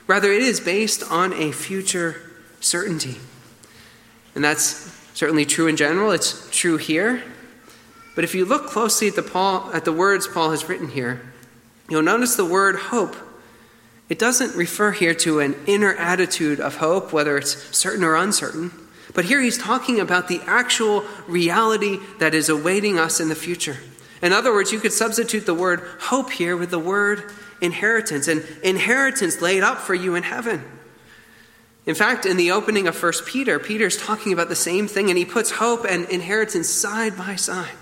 Rather, 0.06 0.32
it 0.32 0.42
is 0.42 0.58
based 0.58 1.02
on 1.10 1.32
a 1.34 1.52
future 1.52 2.20
certainty. 2.60 3.16
And 4.34 4.42
that's 4.42 4.90
certainly 5.14 5.44
true 5.44 5.66
in 5.66 5.76
general, 5.76 6.10
it's 6.10 6.48
true 6.50 6.78
here. 6.78 7.22
But 8.14 8.24
if 8.24 8.34
you 8.34 8.44
look 8.44 8.66
closely 8.66 9.08
at 9.08 9.14
the, 9.14 9.22
Paul, 9.22 9.70
at 9.72 9.84
the 9.84 9.92
words 9.92 10.26
Paul 10.26 10.50
has 10.50 10.68
written 10.68 10.88
here, 10.88 11.20
you'll 11.88 12.02
notice 12.02 12.34
the 12.34 12.44
word 12.44 12.76
hope. 12.76 13.14
It 14.08 14.18
doesn't 14.18 14.56
refer 14.56 14.92
here 14.92 15.14
to 15.14 15.40
an 15.40 15.54
inner 15.66 15.94
attitude 15.94 16.60
of 16.60 16.76
hope, 16.76 17.12
whether 17.12 17.36
it's 17.36 17.76
certain 17.76 18.04
or 18.04 18.16
uncertain. 18.16 18.70
But 19.14 19.26
here 19.26 19.40
he's 19.40 19.58
talking 19.58 20.00
about 20.00 20.28
the 20.28 20.40
actual 20.46 21.04
reality 21.26 21.98
that 22.18 22.34
is 22.34 22.48
awaiting 22.48 22.98
us 22.98 23.20
in 23.20 23.28
the 23.28 23.34
future. 23.34 23.78
In 24.22 24.32
other 24.32 24.52
words, 24.52 24.72
you 24.72 24.80
could 24.80 24.92
substitute 24.92 25.46
the 25.46 25.54
word 25.54 25.80
hope 26.00 26.30
here 26.30 26.56
with 26.56 26.70
the 26.70 26.78
word 26.78 27.30
inheritance, 27.60 28.28
an 28.28 28.44
inheritance 28.62 29.40
laid 29.40 29.62
up 29.62 29.78
for 29.78 29.94
you 29.94 30.14
in 30.14 30.22
heaven. 30.22 30.62
In 31.86 31.94
fact, 31.94 32.26
in 32.26 32.36
the 32.36 32.50
opening 32.50 32.86
of 32.86 33.00
1 33.02 33.12
Peter, 33.26 33.58
Peter's 33.58 33.96
talking 33.96 34.32
about 34.32 34.48
the 34.48 34.56
same 34.56 34.86
thing, 34.88 35.08
and 35.08 35.18
he 35.18 35.24
puts 35.24 35.52
hope 35.52 35.86
and 35.88 36.08
inheritance 36.08 36.68
side 36.68 37.16
by 37.16 37.36
side. 37.36 37.72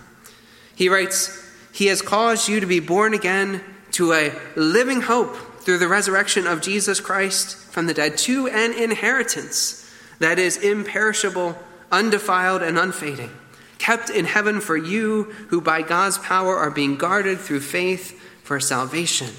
He 0.75 0.89
writes, 0.89 1.45
He 1.73 1.87
has 1.87 2.03
caused 2.03 2.49
you 2.49 2.61
to 2.61 2.67
be 2.67 2.81
born 2.81 3.15
again 3.15 3.63
to 3.97 4.13
a 4.13 4.33
living 4.55 5.03
hope 5.03 5.37
through 5.61 5.79
the 5.79 5.89
resurrection 5.89 6.47
of 6.47 6.63
Jesus 6.63 7.01
Christ 7.01 7.57
from 7.57 7.87
the 7.87 7.95
dead, 7.95 8.17
to 8.19 8.47
an 8.49 8.73
inheritance 8.73 9.91
that 10.19 10.39
is 10.39 10.57
imperishable, 10.57 11.59
undefiled, 11.91 12.63
and 12.63 12.79
unfading 12.79 13.31
kept 13.79 14.11
in 14.11 14.25
heaven 14.25 14.61
for 14.61 14.77
you, 14.77 15.25
who 15.49 15.61
by 15.61 15.83
God's 15.83 16.19
power 16.19 16.57
are 16.57 16.71
being 16.71 16.97
guarded 16.97 17.39
through 17.39 17.61
faith 17.61 18.21
for 18.43 18.59
salvation, 18.61 19.31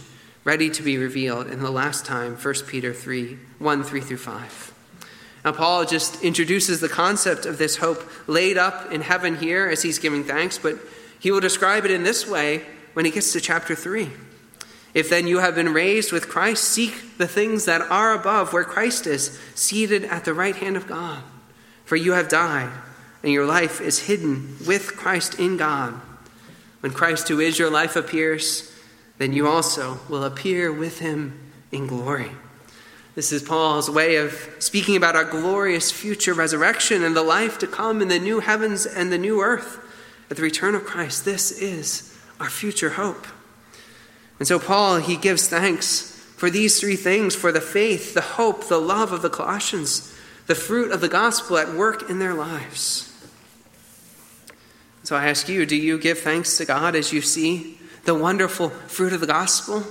ready 0.44 0.70
to 0.70 0.84
be 0.84 0.98
revealed 0.98 1.48
in 1.48 1.62
the 1.62 1.72
last 1.72 2.06
time. 2.06 2.36
1 2.36 2.54
Peter 2.68 2.94
3 2.94 3.38
1 3.60 3.84
3 3.84 4.02
through 4.02 4.18
5. 4.18 4.74
Now, 5.46 5.52
Paul 5.52 5.86
just 5.86 6.24
introduces 6.24 6.80
the 6.82 6.90
concept 6.90 7.46
of 7.46 7.58
this 7.58 7.78
hope 7.78 8.10
laid 8.28 8.58
up 8.58 8.92
in 8.92 9.02
heaven 9.02 9.38
here 9.38 9.68
as 9.68 9.82
he's 9.82 10.00
giving 10.00 10.24
thanks, 10.24 10.58
but 10.58 10.78
he 11.20 11.32
will 11.32 11.40
describe 11.40 11.86
it 11.86 11.92
in 11.92 12.04
this 12.04 12.28
way 12.28 12.66
when 12.94 13.06
he 13.06 13.12
gets 13.12 13.34
to 13.34 13.42
chapter 13.42 13.76
3. 13.76 14.10
If 14.98 15.12
then 15.12 15.28
you 15.28 15.38
have 15.38 15.54
been 15.54 15.76
raised 15.76 16.12
with 16.12 16.28
Christ, 16.28 16.64
seek 16.64 17.20
the 17.20 17.28
things 17.28 17.66
that 17.66 17.82
are 17.82 18.14
above, 18.14 18.52
where 18.52 18.64
Christ 18.64 19.06
is, 19.06 19.40
seated 19.54 20.06
at 20.06 20.26
the 20.26 20.34
right 20.34 20.56
hand 20.56 20.76
of 20.76 20.88
God. 20.88 21.22
For 21.86 21.96
you 21.96 22.14
have 22.14 22.30
died 22.30 22.72
and 23.22 23.32
your 23.32 23.46
life 23.46 23.80
is 23.80 24.08
hidden 24.08 24.58
with 24.66 24.98
Christ 24.98 25.40
in 25.40 25.56
God. 25.56 25.94
When 26.80 26.94
Christ, 26.94 27.28
who 27.28 27.40
is 27.40 27.60
your 27.60 27.70
life, 27.70 27.96
appears, 27.96 28.74
then 29.20 29.34
you 29.34 29.46
also 29.46 30.00
will 30.10 30.24
appear 30.24 30.74
with 30.74 30.98
him 30.98 31.52
in 31.72 31.86
glory. 31.86 32.32
This 33.14 33.32
is 33.32 33.44
Paul's 33.44 33.92
way 33.92 34.16
of 34.16 34.50
speaking 34.58 34.96
about 34.96 35.16
our 35.16 35.26
glorious 35.26 35.92
future 35.92 36.34
resurrection 36.34 37.04
and 37.04 37.16
the 37.16 37.22
life 37.22 37.60
to 37.60 37.68
come 37.68 38.02
in 38.02 38.08
the 38.08 38.18
new 38.18 38.40
heavens 38.40 38.88
and 38.88 39.12
the 39.12 39.20
new 39.20 39.42
earth 39.42 39.78
at 40.32 40.38
the 40.38 40.44
return 40.44 40.74
of 40.74 40.86
Christ. 40.86 41.24
This 41.24 41.52
is 41.52 42.18
our 42.40 42.50
future 42.50 42.90
hope. 42.90 43.28
And 44.40 44.48
so, 44.48 44.60
Paul, 44.60 44.98
he 44.98 45.18
gives 45.18 45.48
thanks 45.48 46.12
for 46.38 46.50
these 46.50 46.80
three 46.80 46.96
things 46.96 47.36
for 47.36 47.52
the 47.52 47.62
faith, 47.62 48.14
the 48.14 48.22
hope, 48.22 48.68
the 48.68 48.78
love 48.78 49.12
of 49.12 49.22
the 49.24 49.30
Colossians, 49.30 50.14
the 50.46 50.56
fruit 50.56 50.92
of 50.92 51.02
the 51.02 51.10
gospel 51.10 51.58
at 51.58 51.74
work 51.74 52.10
in 52.10 52.20
their 52.20 52.34
lives. 52.34 53.12
So 55.04 55.16
I 55.16 55.28
ask 55.28 55.48
you, 55.50 55.66
do 55.66 55.76
you 55.76 55.98
give 55.98 56.20
thanks 56.20 56.58
to 56.58 56.66
God 56.66 56.96
as 56.96 57.14
you 57.14 57.22
see 57.22 57.80
the 58.04 58.14
wonderful 58.14 58.70
fruit 58.70 59.14
of 59.14 59.22
the 59.22 59.28
gospel? 59.28 59.84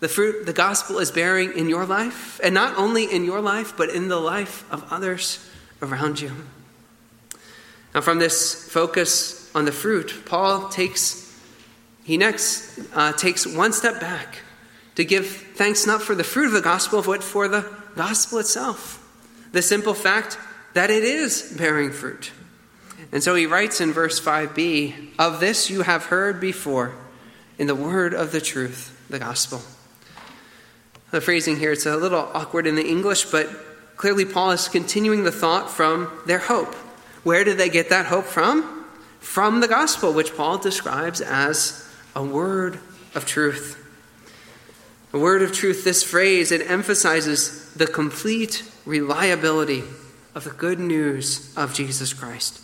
The 0.00 0.08
fruit 0.08 0.44
the 0.44 0.52
gospel 0.52 0.98
is 0.98 1.10
bearing 1.10 1.56
in 1.56 1.68
your 1.68 1.86
life, 1.86 2.38
and 2.44 2.54
not 2.54 2.76
only 2.76 3.04
in 3.04 3.24
your 3.24 3.40
life, 3.40 3.74
but 3.76 3.88
in 3.88 4.08
the 4.08 4.20
life 4.20 4.70
of 4.70 4.84
others 4.92 5.44
around 5.80 6.20
you. 6.20 6.30
Now, 7.94 8.02
from 8.02 8.18
this 8.18 8.68
focus 8.70 9.50
on 9.54 9.64
the 9.64 9.72
fruit, 9.72 10.24
Paul 10.26 10.68
takes 10.68 11.23
he 12.04 12.16
next 12.18 12.78
uh, 12.94 13.12
takes 13.12 13.46
one 13.46 13.72
step 13.72 14.00
back 14.00 14.40
to 14.94 15.04
give 15.04 15.26
thanks 15.26 15.86
not 15.86 16.02
for 16.02 16.14
the 16.14 16.22
fruit 16.22 16.46
of 16.46 16.52
the 16.52 16.60
gospel, 16.60 17.02
but 17.02 17.24
for 17.24 17.48
the 17.48 17.68
gospel 17.96 18.38
itself. 18.38 19.00
The 19.52 19.62
simple 19.62 19.94
fact 19.94 20.38
that 20.74 20.90
it 20.90 21.02
is 21.02 21.54
bearing 21.56 21.90
fruit. 21.90 22.30
And 23.10 23.22
so 23.22 23.34
he 23.34 23.46
writes 23.46 23.80
in 23.80 23.92
verse 23.92 24.20
5b 24.20 25.18
Of 25.18 25.40
this 25.40 25.70
you 25.70 25.82
have 25.82 26.06
heard 26.06 26.40
before 26.40 26.94
in 27.58 27.66
the 27.66 27.74
word 27.74 28.14
of 28.14 28.32
the 28.32 28.40
truth, 28.40 29.00
the 29.08 29.18
gospel. 29.18 29.62
The 31.10 31.20
phrasing 31.20 31.56
here, 31.56 31.72
it's 31.72 31.86
a 31.86 31.96
little 31.96 32.28
awkward 32.34 32.66
in 32.66 32.74
the 32.74 32.86
English, 32.86 33.26
but 33.26 33.48
clearly 33.96 34.24
Paul 34.24 34.50
is 34.50 34.68
continuing 34.68 35.22
the 35.22 35.32
thought 35.32 35.70
from 35.70 36.10
their 36.26 36.40
hope. 36.40 36.74
Where 37.22 37.44
did 37.44 37.56
they 37.56 37.68
get 37.68 37.90
that 37.90 38.06
hope 38.06 38.24
from? 38.24 38.84
From 39.20 39.60
the 39.60 39.68
gospel, 39.68 40.12
which 40.12 40.36
Paul 40.36 40.58
describes 40.58 41.20
as 41.20 41.83
a 42.14 42.22
word 42.22 42.78
of 43.14 43.26
truth. 43.26 43.80
A 45.12 45.18
word 45.18 45.42
of 45.42 45.52
truth, 45.52 45.84
this 45.84 46.02
phrase, 46.02 46.50
it 46.50 46.68
emphasizes 46.68 47.72
the 47.74 47.86
complete 47.86 48.68
reliability 48.84 49.84
of 50.34 50.44
the 50.44 50.50
good 50.50 50.80
news 50.80 51.56
of 51.56 51.74
Jesus 51.74 52.12
Christ. 52.12 52.60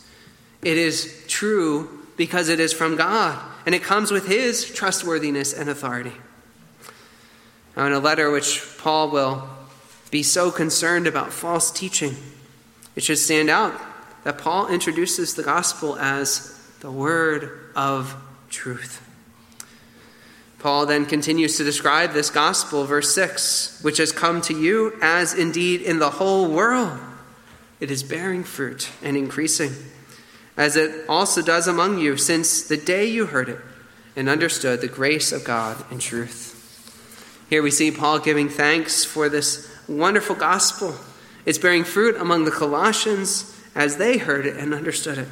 It 0.62 0.76
is 0.76 1.24
true 1.28 2.04
because 2.16 2.48
it 2.48 2.60
is 2.60 2.72
from 2.72 2.96
God, 2.96 3.40
and 3.64 3.74
it 3.74 3.82
comes 3.82 4.10
with 4.10 4.26
His 4.26 4.64
trustworthiness 4.64 5.52
and 5.52 5.70
authority. 5.70 6.12
Now, 7.76 7.86
in 7.86 7.92
a 7.92 8.00
letter 8.00 8.30
which 8.30 8.62
Paul 8.78 9.10
will 9.10 9.48
be 10.10 10.22
so 10.22 10.50
concerned 10.50 11.06
about 11.06 11.32
false 11.32 11.70
teaching, 11.70 12.16
it 12.96 13.04
should 13.04 13.18
stand 13.18 13.48
out 13.48 13.80
that 14.24 14.38
Paul 14.38 14.68
introduces 14.68 15.34
the 15.34 15.42
gospel 15.42 15.96
as 15.98 16.60
the 16.80 16.90
word 16.90 17.70
of 17.76 18.14
truth. 18.50 19.06
Paul 20.60 20.84
then 20.84 21.06
continues 21.06 21.56
to 21.56 21.64
describe 21.64 22.12
this 22.12 22.28
gospel, 22.28 22.84
verse 22.84 23.14
6, 23.14 23.80
which 23.82 23.96
has 23.96 24.12
come 24.12 24.42
to 24.42 24.54
you 24.54 24.92
as 25.00 25.32
indeed 25.32 25.80
in 25.80 25.98
the 25.98 26.10
whole 26.10 26.50
world. 26.50 26.98
It 27.80 27.90
is 27.90 28.02
bearing 28.02 28.44
fruit 28.44 28.90
and 29.02 29.16
increasing, 29.16 29.72
as 30.58 30.76
it 30.76 31.06
also 31.08 31.40
does 31.40 31.66
among 31.66 31.98
you 31.98 32.18
since 32.18 32.62
the 32.62 32.76
day 32.76 33.06
you 33.06 33.24
heard 33.26 33.48
it 33.48 33.58
and 34.14 34.28
understood 34.28 34.82
the 34.82 34.88
grace 34.88 35.32
of 35.32 35.44
God 35.44 35.82
and 35.90 35.98
truth. 35.98 36.56
Here 37.48 37.62
we 37.62 37.70
see 37.70 37.90
Paul 37.90 38.18
giving 38.18 38.50
thanks 38.50 39.02
for 39.02 39.30
this 39.30 39.74
wonderful 39.88 40.36
gospel. 40.36 40.94
It's 41.46 41.56
bearing 41.56 41.84
fruit 41.84 42.16
among 42.16 42.44
the 42.44 42.50
Colossians 42.50 43.56
as 43.74 43.96
they 43.96 44.18
heard 44.18 44.44
it 44.44 44.58
and 44.58 44.74
understood 44.74 45.16
it. 45.16 45.28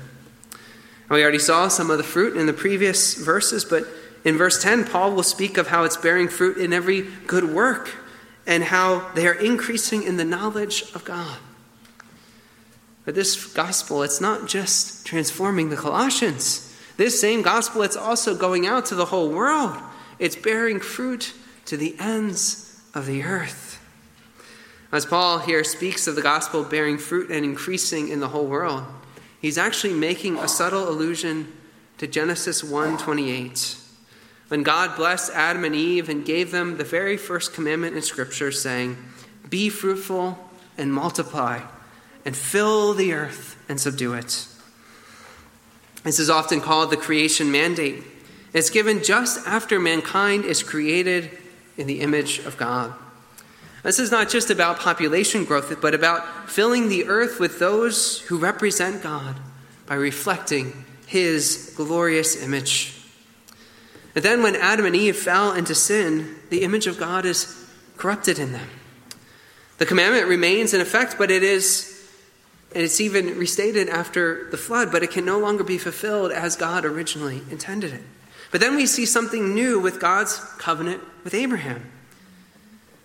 We 1.11 1.23
already 1.23 1.39
saw 1.39 1.69
some 1.69 1.91
of 1.91 1.99
the 1.99 2.05
fruit 2.05 2.35
in 2.37 2.47
the 2.47 2.55
previous 2.55 3.15
verses, 3.15 3.65
but 3.65 3.85
in 4.25 4.37
verse 4.37 4.63
10, 4.63 4.85
Paul 4.85 5.13
will 5.13 5.23
speak 5.23 5.57
of 5.59 5.69
how 5.69 5.85
it's 5.85 5.97
bearing 5.97 6.29
fruit 6.29 6.59
in 6.59 6.73
every 6.73 7.03
good 7.27 7.45
work 7.45 7.91
and 8.47 8.65
how 8.65 9.11
they 9.15 9.27
are 9.27 9.35
increasing 9.35 10.03
in 10.03 10.17
the 10.17 10.25
knowledge 10.25 10.83
of 10.95 11.05
God. 11.05 11.39
But 13.05 13.15
this 13.15 13.53
gospel, 13.53 14.03
it's 14.03 14.21
not 14.21 14.49
just 14.49 15.07
transforming 15.07 15.71
the 15.71 15.77
Colossians. 15.77 16.75
This 16.97 17.21
same 17.21 17.43
gospel, 17.43 17.83
it's 17.83 17.97
also 17.97 18.35
going 18.35 18.67
out 18.67 18.87
to 18.87 18.95
the 18.95 19.07
whole 19.07 19.31
world. 19.31 19.77
It's 20.19 20.37
bearing 20.37 20.81
fruit 20.81 21.33
to 21.67 21.77
the 21.77 21.97
ends 21.99 22.81
of 22.95 23.07
the 23.07 23.23
earth. 23.23 23.81
As 24.91 25.07
Paul 25.07 25.39
here 25.39 25.65
speaks 25.65 26.07
of 26.07 26.17
the 26.17 26.23
gospel 26.23 26.65
bearing 26.65 26.99
fruit 26.99 27.31
and 27.31 27.45
increasing 27.45 28.09
in 28.09 28.21
the 28.21 28.29
whole 28.29 28.47
world, 28.47 28.85
he's 29.41 29.59
actually 29.59 29.93
making 29.93 30.39
a 30.39 30.49
subtle 30.49 30.89
allusion 30.89 31.53
to 31.99 32.07
Genesis 32.07 32.63
1:28 32.63 33.88
when 34.49 34.63
God 34.63 34.97
blessed 34.97 35.31
Adam 35.35 35.65
and 35.65 35.75
Eve 35.75 36.09
and 36.09 36.25
gave 36.25 36.51
them 36.51 36.77
the 36.77 36.85
very 36.85 37.17
first 37.17 37.53
commandment 37.53 37.95
in 37.95 38.03
Scripture, 38.03 38.51
saying, 38.51 38.97
Be 39.49 39.69
fruitful 39.69 40.39
and 40.77 40.93
multiply, 40.93 41.63
and 42.25 42.37
fill 42.37 42.95
the 42.95 43.13
earth 43.13 43.63
and 43.69 43.81
subdue 43.81 44.15
it. 44.15 44.47
This 46.03 46.19
is 46.19 46.31
often 46.31 46.61
called 46.61 46.91
the 46.91 46.97
creation 46.97 47.53
mandate. 47.53 48.03
It's 48.55 48.71
given 48.71 49.03
just 49.03 49.47
after 49.47 49.79
mankind 49.79 50.45
is 50.45 50.63
created 50.63 51.31
in 51.77 51.87
the 51.87 52.01
image 52.01 52.39
of 52.41 52.57
God. 52.57 52.95
This 53.83 53.99
is 53.99 54.11
not 54.11 54.29
just 54.29 54.51
about 54.51 54.79
population 54.79 55.45
growth, 55.45 55.81
but 55.81 55.95
about 55.95 56.51
filling 56.51 56.89
the 56.89 57.05
earth 57.07 57.39
with 57.39 57.59
those 57.59 58.21
who 58.23 58.39
represent 58.39 59.03
God 59.03 59.37
by 59.87 59.95
reflecting 59.95 60.85
His 61.07 61.73
glorious 61.77 62.43
image. 62.43 62.98
And 64.15 64.25
then 64.25 64.43
when 64.43 64.57
Adam 64.57 64.87
and 64.87 64.97
Eve 64.97 65.17
fell 65.17 65.53
into 65.53 65.75
sin, 65.75 66.37
the 66.51 66.63
image 66.63 66.87
of 66.87 66.99
God 66.99 67.25
is 67.25 67.67
corrupted 67.97 68.39
in 68.39 68.53
them. 68.53 68.69
The 69.79 69.87
commandment 69.87 70.27
remains 70.27 70.75
in 70.75 70.81
effect, 70.81 71.17
but 71.19 71.31
it 71.31 71.43
is, 71.43 72.09
and 72.75 72.83
it's 72.83 73.01
even 73.01 73.39
restated 73.39 73.89
after 73.89 74.51
the 74.51 74.57
flood, 74.57 74.91
but 74.91 75.03
it 75.03 75.11
can 75.11 75.25
no 75.25 75.39
longer 75.39 75.63
be 75.63 75.79
fulfilled 75.79 76.33
as 76.33 76.57
God 76.57 76.85
originally 76.85 77.43
intended 77.51 77.93
it. 77.93 78.03
But 78.51 78.61
then 78.61 78.77
we 78.77 78.87
see 78.87 79.07
something 79.07 79.55
new 79.55 79.79
with 79.79 80.01
God's 80.01 80.39
covenant 80.59 81.03
with 81.23 81.35
Abraham. 81.35 81.91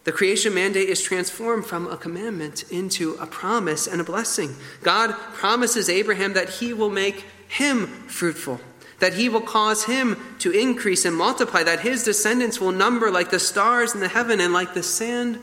The 0.06 0.12
creation 0.12 0.54
mandate 0.54 0.90
is 0.90 1.02
transformed 1.02 1.66
from 1.66 1.88
a 1.88 1.98
commandment 1.98 2.64
into 2.72 3.16
a 3.16 3.26
promise 3.26 3.88
and 3.88 4.02
a 4.02 4.04
blessing. 4.04 4.56
God 4.82 5.12
promises 5.34 5.90
Abraham 5.90 6.34
that 6.34 6.50
he 6.50 6.74
will 6.74 6.90
make 6.90 7.26
him 7.48 7.88
fruitful 8.08 8.60
that 9.00 9.16
he 9.16 9.30
will 9.30 9.42
cause 9.42 9.86
him 9.86 10.18
to 10.40 10.52
increase 10.52 11.06
and 11.06 11.16
multiply, 11.16 11.64
that 11.64 11.82
his 11.82 12.04
descendants 12.04 12.60
will 12.60 12.72
number 12.72 13.12
like 13.12 13.32
the 13.32 13.40
stars 13.40 13.94
in 13.94 14.00
the 14.00 14.08
heaven 14.08 14.40
and 14.40 14.54
like 14.54 14.74
the 14.74 14.84
sand 14.84 15.40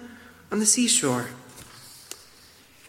on 0.51 0.59
the 0.59 0.67
seashore. 0.67 1.29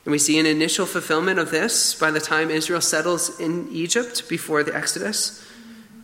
And 0.06 0.12
we 0.12 0.18
see 0.18 0.40
an 0.40 0.46
initial 0.46 0.86
fulfillment 0.86 1.40
of 1.40 1.52
this 1.52 1.94
by 1.94 2.10
the 2.10 2.20
time 2.20 2.50
Israel 2.50 2.82
settles 2.82 3.40
in 3.40 3.68
Egypt 3.72 4.28
before 4.28 4.64
the 4.64 4.76
Exodus. 4.76 5.46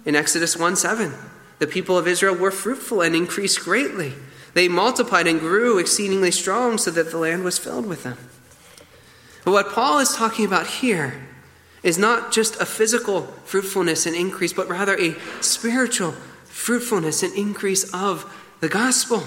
In 0.05 0.15
Exodus 0.15 0.55
1 0.55 0.75
7, 0.75 1.13
the 1.59 1.67
people 1.67 1.97
of 1.97 2.07
Israel 2.07 2.35
were 2.35 2.51
fruitful 2.51 3.01
and 3.01 3.15
increased 3.15 3.61
greatly. 3.61 4.13
They 4.53 4.67
multiplied 4.67 5.27
and 5.27 5.39
grew 5.39 5.77
exceedingly 5.77 6.31
strong 6.31 6.77
so 6.77 6.91
that 6.91 7.11
the 7.11 7.17
land 7.17 7.43
was 7.43 7.57
filled 7.57 7.85
with 7.85 8.03
them. 8.03 8.17
But 9.43 9.51
what 9.51 9.71
Paul 9.71 9.99
is 9.99 10.15
talking 10.15 10.45
about 10.45 10.67
here 10.67 11.27
is 11.83 11.97
not 11.97 12.31
just 12.31 12.59
a 12.59 12.65
physical 12.65 13.21
fruitfulness 13.45 14.05
and 14.05 14.15
increase, 14.15 14.53
but 14.53 14.67
rather 14.67 14.97
a 14.99 15.15
spiritual 15.41 16.13
fruitfulness 16.45 17.23
and 17.23 17.33
increase 17.35 17.93
of 17.93 18.25
the 18.59 18.69
gospel. 18.69 19.23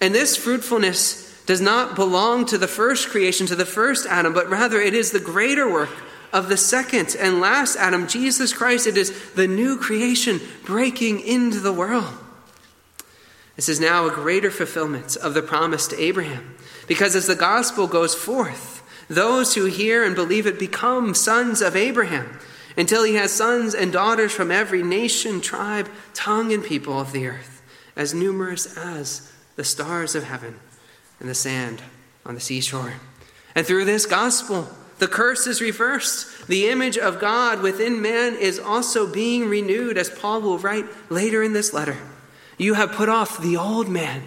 And 0.00 0.14
this 0.14 0.36
fruitfulness 0.36 1.44
does 1.44 1.60
not 1.60 1.94
belong 1.94 2.46
to 2.46 2.58
the 2.58 2.68
first 2.68 3.08
creation, 3.08 3.46
to 3.46 3.56
the 3.56 3.66
first 3.66 4.06
Adam, 4.06 4.32
but 4.32 4.48
rather 4.48 4.80
it 4.80 4.94
is 4.94 5.10
the 5.10 5.20
greater 5.20 5.70
work 5.70 5.90
of 6.32 6.48
the 6.48 6.56
second 6.56 7.16
and 7.18 7.40
last 7.40 7.76
Adam, 7.76 8.06
Jesus 8.06 8.52
Christ. 8.52 8.86
It 8.86 8.96
is 8.96 9.32
the 9.32 9.48
new 9.48 9.76
creation 9.76 10.40
breaking 10.64 11.20
into 11.20 11.60
the 11.60 11.72
world. 11.72 12.12
This 13.56 13.68
is 13.68 13.80
now 13.80 14.06
a 14.06 14.10
greater 14.10 14.50
fulfillment 14.50 15.16
of 15.16 15.34
the 15.34 15.42
promise 15.42 15.86
to 15.88 16.00
Abraham. 16.00 16.56
Because 16.86 17.14
as 17.14 17.26
the 17.26 17.34
gospel 17.34 17.86
goes 17.86 18.14
forth, 18.14 18.69
those 19.10 19.56
who 19.56 19.66
hear 19.66 20.04
and 20.04 20.14
believe 20.14 20.46
it 20.46 20.58
become 20.58 21.14
sons 21.14 21.60
of 21.60 21.74
Abraham 21.74 22.38
until 22.76 23.02
he 23.02 23.16
has 23.16 23.32
sons 23.32 23.74
and 23.74 23.92
daughters 23.92 24.32
from 24.32 24.52
every 24.52 24.84
nation, 24.84 25.40
tribe, 25.40 25.90
tongue, 26.14 26.52
and 26.52 26.64
people 26.64 26.98
of 26.98 27.12
the 27.12 27.26
earth, 27.26 27.60
as 27.96 28.14
numerous 28.14 28.78
as 28.78 29.32
the 29.56 29.64
stars 29.64 30.14
of 30.14 30.22
heaven 30.22 30.58
and 31.18 31.28
the 31.28 31.34
sand 31.34 31.82
on 32.24 32.36
the 32.36 32.40
seashore. 32.40 32.94
And 33.56 33.66
through 33.66 33.84
this 33.84 34.06
gospel, 34.06 34.68
the 35.00 35.08
curse 35.08 35.48
is 35.48 35.60
reversed. 35.60 36.46
The 36.46 36.68
image 36.68 36.96
of 36.96 37.18
God 37.18 37.62
within 37.62 38.00
man 38.00 38.36
is 38.36 38.60
also 38.60 39.12
being 39.12 39.48
renewed, 39.48 39.98
as 39.98 40.08
Paul 40.08 40.40
will 40.40 40.58
write 40.58 40.86
later 41.10 41.42
in 41.42 41.52
this 41.52 41.72
letter. 41.72 41.96
You 42.58 42.74
have 42.74 42.92
put 42.92 43.08
off 43.08 43.42
the 43.42 43.56
old 43.56 43.88
man, 43.88 44.22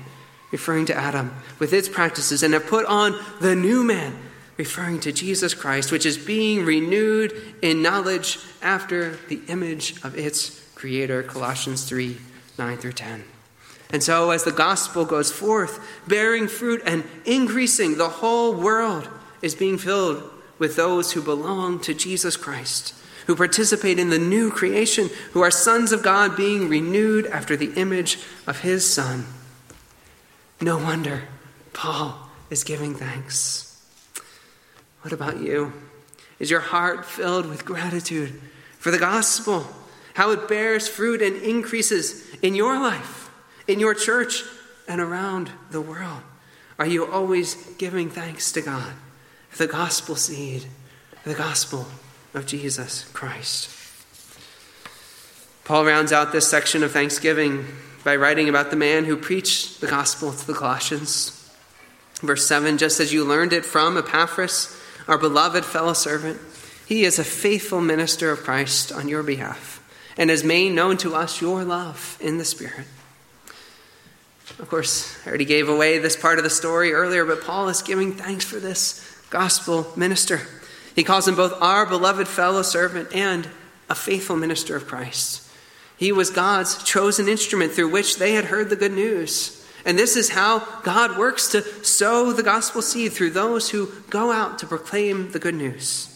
referring 0.52 0.88
to 0.88 0.96
Adam, 0.96 1.34
with 1.58 1.72
its 1.72 1.88
practices, 1.88 2.44
and 2.44 2.54
have 2.54 2.68
put 2.68 2.86
on 2.86 3.18
the 3.40 3.56
new 3.56 3.86
man 3.86 4.20
referring 4.58 5.00
to 5.02 5.12
Jesus 5.12 5.54
Christ, 5.54 5.92
which 5.92 6.06
is 6.06 6.18
being 6.18 6.66
renewed 6.66 7.34
in 7.62 7.82
knowledge 7.82 8.40
after 8.62 9.18
the 9.28 9.42
image 9.48 10.04
of 10.04 10.18
its 10.18 10.62
creator. 10.76 11.24
Colossians 11.24 11.86
3 11.86 12.18
9 12.58 12.78
through 12.78 12.94
10. 12.94 13.24
And 13.90 14.04
so, 14.04 14.32
as 14.32 14.44
the 14.44 14.52
gospel 14.52 15.06
goes 15.06 15.32
forth, 15.32 15.80
bearing 16.08 16.48
fruit 16.48 16.82
and 16.86 17.04
increasing, 17.26 17.98
the 17.98 18.10
whole 18.10 18.54
world 18.54 19.08
is 19.42 19.56
being 19.56 19.78
filled 19.78 20.30
with 20.58 20.76
those 20.76 21.12
who 21.12 21.22
belong 21.22 21.80
to 21.82 21.94
Jesus 21.94 22.36
Christ, 22.36 22.96
who 23.28 23.36
participate 23.36 24.00
in 24.00 24.10
the 24.10 24.20
new 24.20 24.50
creation, 24.50 25.10
who 25.34 25.42
are 25.42 25.52
sons 25.52 25.92
of 25.92 26.02
God 26.02 26.36
being 26.36 26.70
renewed 26.70 27.28
after 27.28 27.56
the 27.56 27.74
image 27.74 28.18
of 28.48 28.62
his 28.62 28.92
Son. 28.92 29.26
No 30.60 30.78
wonder 30.78 31.24
Paul 31.74 32.30
is 32.50 32.64
giving 32.64 32.96
thanks. 32.96 33.63
What 35.04 35.12
about 35.12 35.42
you? 35.42 35.74
Is 36.40 36.50
your 36.50 36.62
heart 36.62 37.06
filled 37.06 37.46
with 37.46 37.66
gratitude 37.66 38.42
for 38.80 38.90
the 38.90 38.98
gospel? 38.98 39.68
How 40.14 40.32
it 40.32 40.48
bears 40.48 40.88
fruit 40.88 41.22
and 41.22 41.36
increases 41.42 42.34
in 42.42 42.56
your 42.56 42.80
life, 42.80 43.30
in 43.68 43.80
your 43.80 43.94
church, 43.94 44.44
and 44.88 45.02
around 45.02 45.52
the 45.72 45.82
world? 45.82 46.22
Are 46.80 46.86
you 46.86 47.06
always 47.06 47.56
giving 47.78 48.10
thanks 48.10 48.52
to 48.54 48.62
God 48.62 48.94
for 49.50 49.66
the 49.66 49.72
gospel 49.72 50.16
seed, 50.16 50.66
the 51.26 51.34
gospel 51.34 51.86
of 52.34 52.46
Jesus 52.46 53.04
Christ? 53.12 53.70
Paul 55.66 55.86
rounds 55.86 56.14
out 56.14 56.32
this 56.32 56.50
section 56.50 56.82
of 56.82 56.92
Thanksgiving 56.92 57.66
by 58.06 58.16
writing 58.16 58.48
about 58.48 58.70
the 58.70 58.76
man 58.78 59.04
who 59.06 59.18
preached 59.18 59.82
the 59.82 59.88
gospel 59.88 60.32
to 60.32 60.48
the 60.48 60.54
Colossians. 60.54 61.52
Verse 62.22 62.46
7 62.48 62.78
Just 62.78 63.00
as 63.00 63.12
you 63.12 63.26
learned 63.26 63.54
it 63.54 63.66
from 63.66 63.98
Epaphras, 63.98 64.80
our 65.08 65.18
beloved 65.18 65.66
fellow 65.66 65.94
servant. 65.94 66.40
He 66.86 67.04
is 67.04 67.20
a 67.20 67.24
faithful 67.24 67.82
minister 67.82 68.32
of 68.32 68.44
Christ 68.44 68.92
on 68.92 69.08
your 69.08 69.24
behalf 69.24 69.82
and 70.18 70.30
has 70.30 70.44
made 70.44 70.74
known 70.74 70.98
to 70.98 71.16
us 71.16 71.42
your 71.42 71.64
love 71.64 72.18
in 72.22 72.38
the 72.38 72.46
Spirit. 72.46 72.86
Of 74.60 74.70
course, 74.70 75.18
I 75.26 75.30
already 75.30 75.46
gave 75.46 75.68
away 75.68 75.98
this 75.98 76.16
part 76.16 76.38
of 76.38 76.44
the 76.44 76.50
story 76.50 76.94
earlier, 76.94 77.26
but 77.26 77.44
Paul 77.44 77.70
is 77.70 77.82
giving 77.82 78.14
thanks 78.14 78.46
for 78.46 78.60
this 78.60 79.10
gospel 79.30 79.92
minister. 79.96 80.42
He 80.96 81.04
calls 81.04 81.28
him 81.28 81.36
both 81.36 81.60
our 81.60 81.86
beloved 81.86 82.28
fellow 82.28 82.62
servant 82.62 83.14
and 83.16 83.50
a 83.90 83.96
faithful 83.96 84.36
minister 84.36 84.76
of 84.76 84.88
Christ. 84.88 85.50
He 85.98 86.12
was 86.12 86.30
God's 86.30 86.84
chosen 86.84 87.28
instrument 87.28 87.72
through 87.72 87.90
which 87.90 88.18
they 88.18 88.34
had 88.34 88.46
heard 88.46 88.70
the 88.70 88.76
good 88.76 88.92
news. 88.92 89.63
And 89.86 90.00
this 90.00 90.16
is 90.16 90.30
how 90.30 90.60
God 90.82 91.18
works 91.18 91.50
to 91.50 91.62
sow 91.84 92.32
the 92.32 92.44
gospel 92.44 92.82
seed 92.82 93.12
through 93.12 93.32
those 93.32 93.70
who 93.70 93.92
go 94.10 94.32
out 94.32 94.60
to 94.60 94.68
proclaim 94.68 95.32
the 95.32 95.40
good 95.40 95.56
news. 95.56 96.10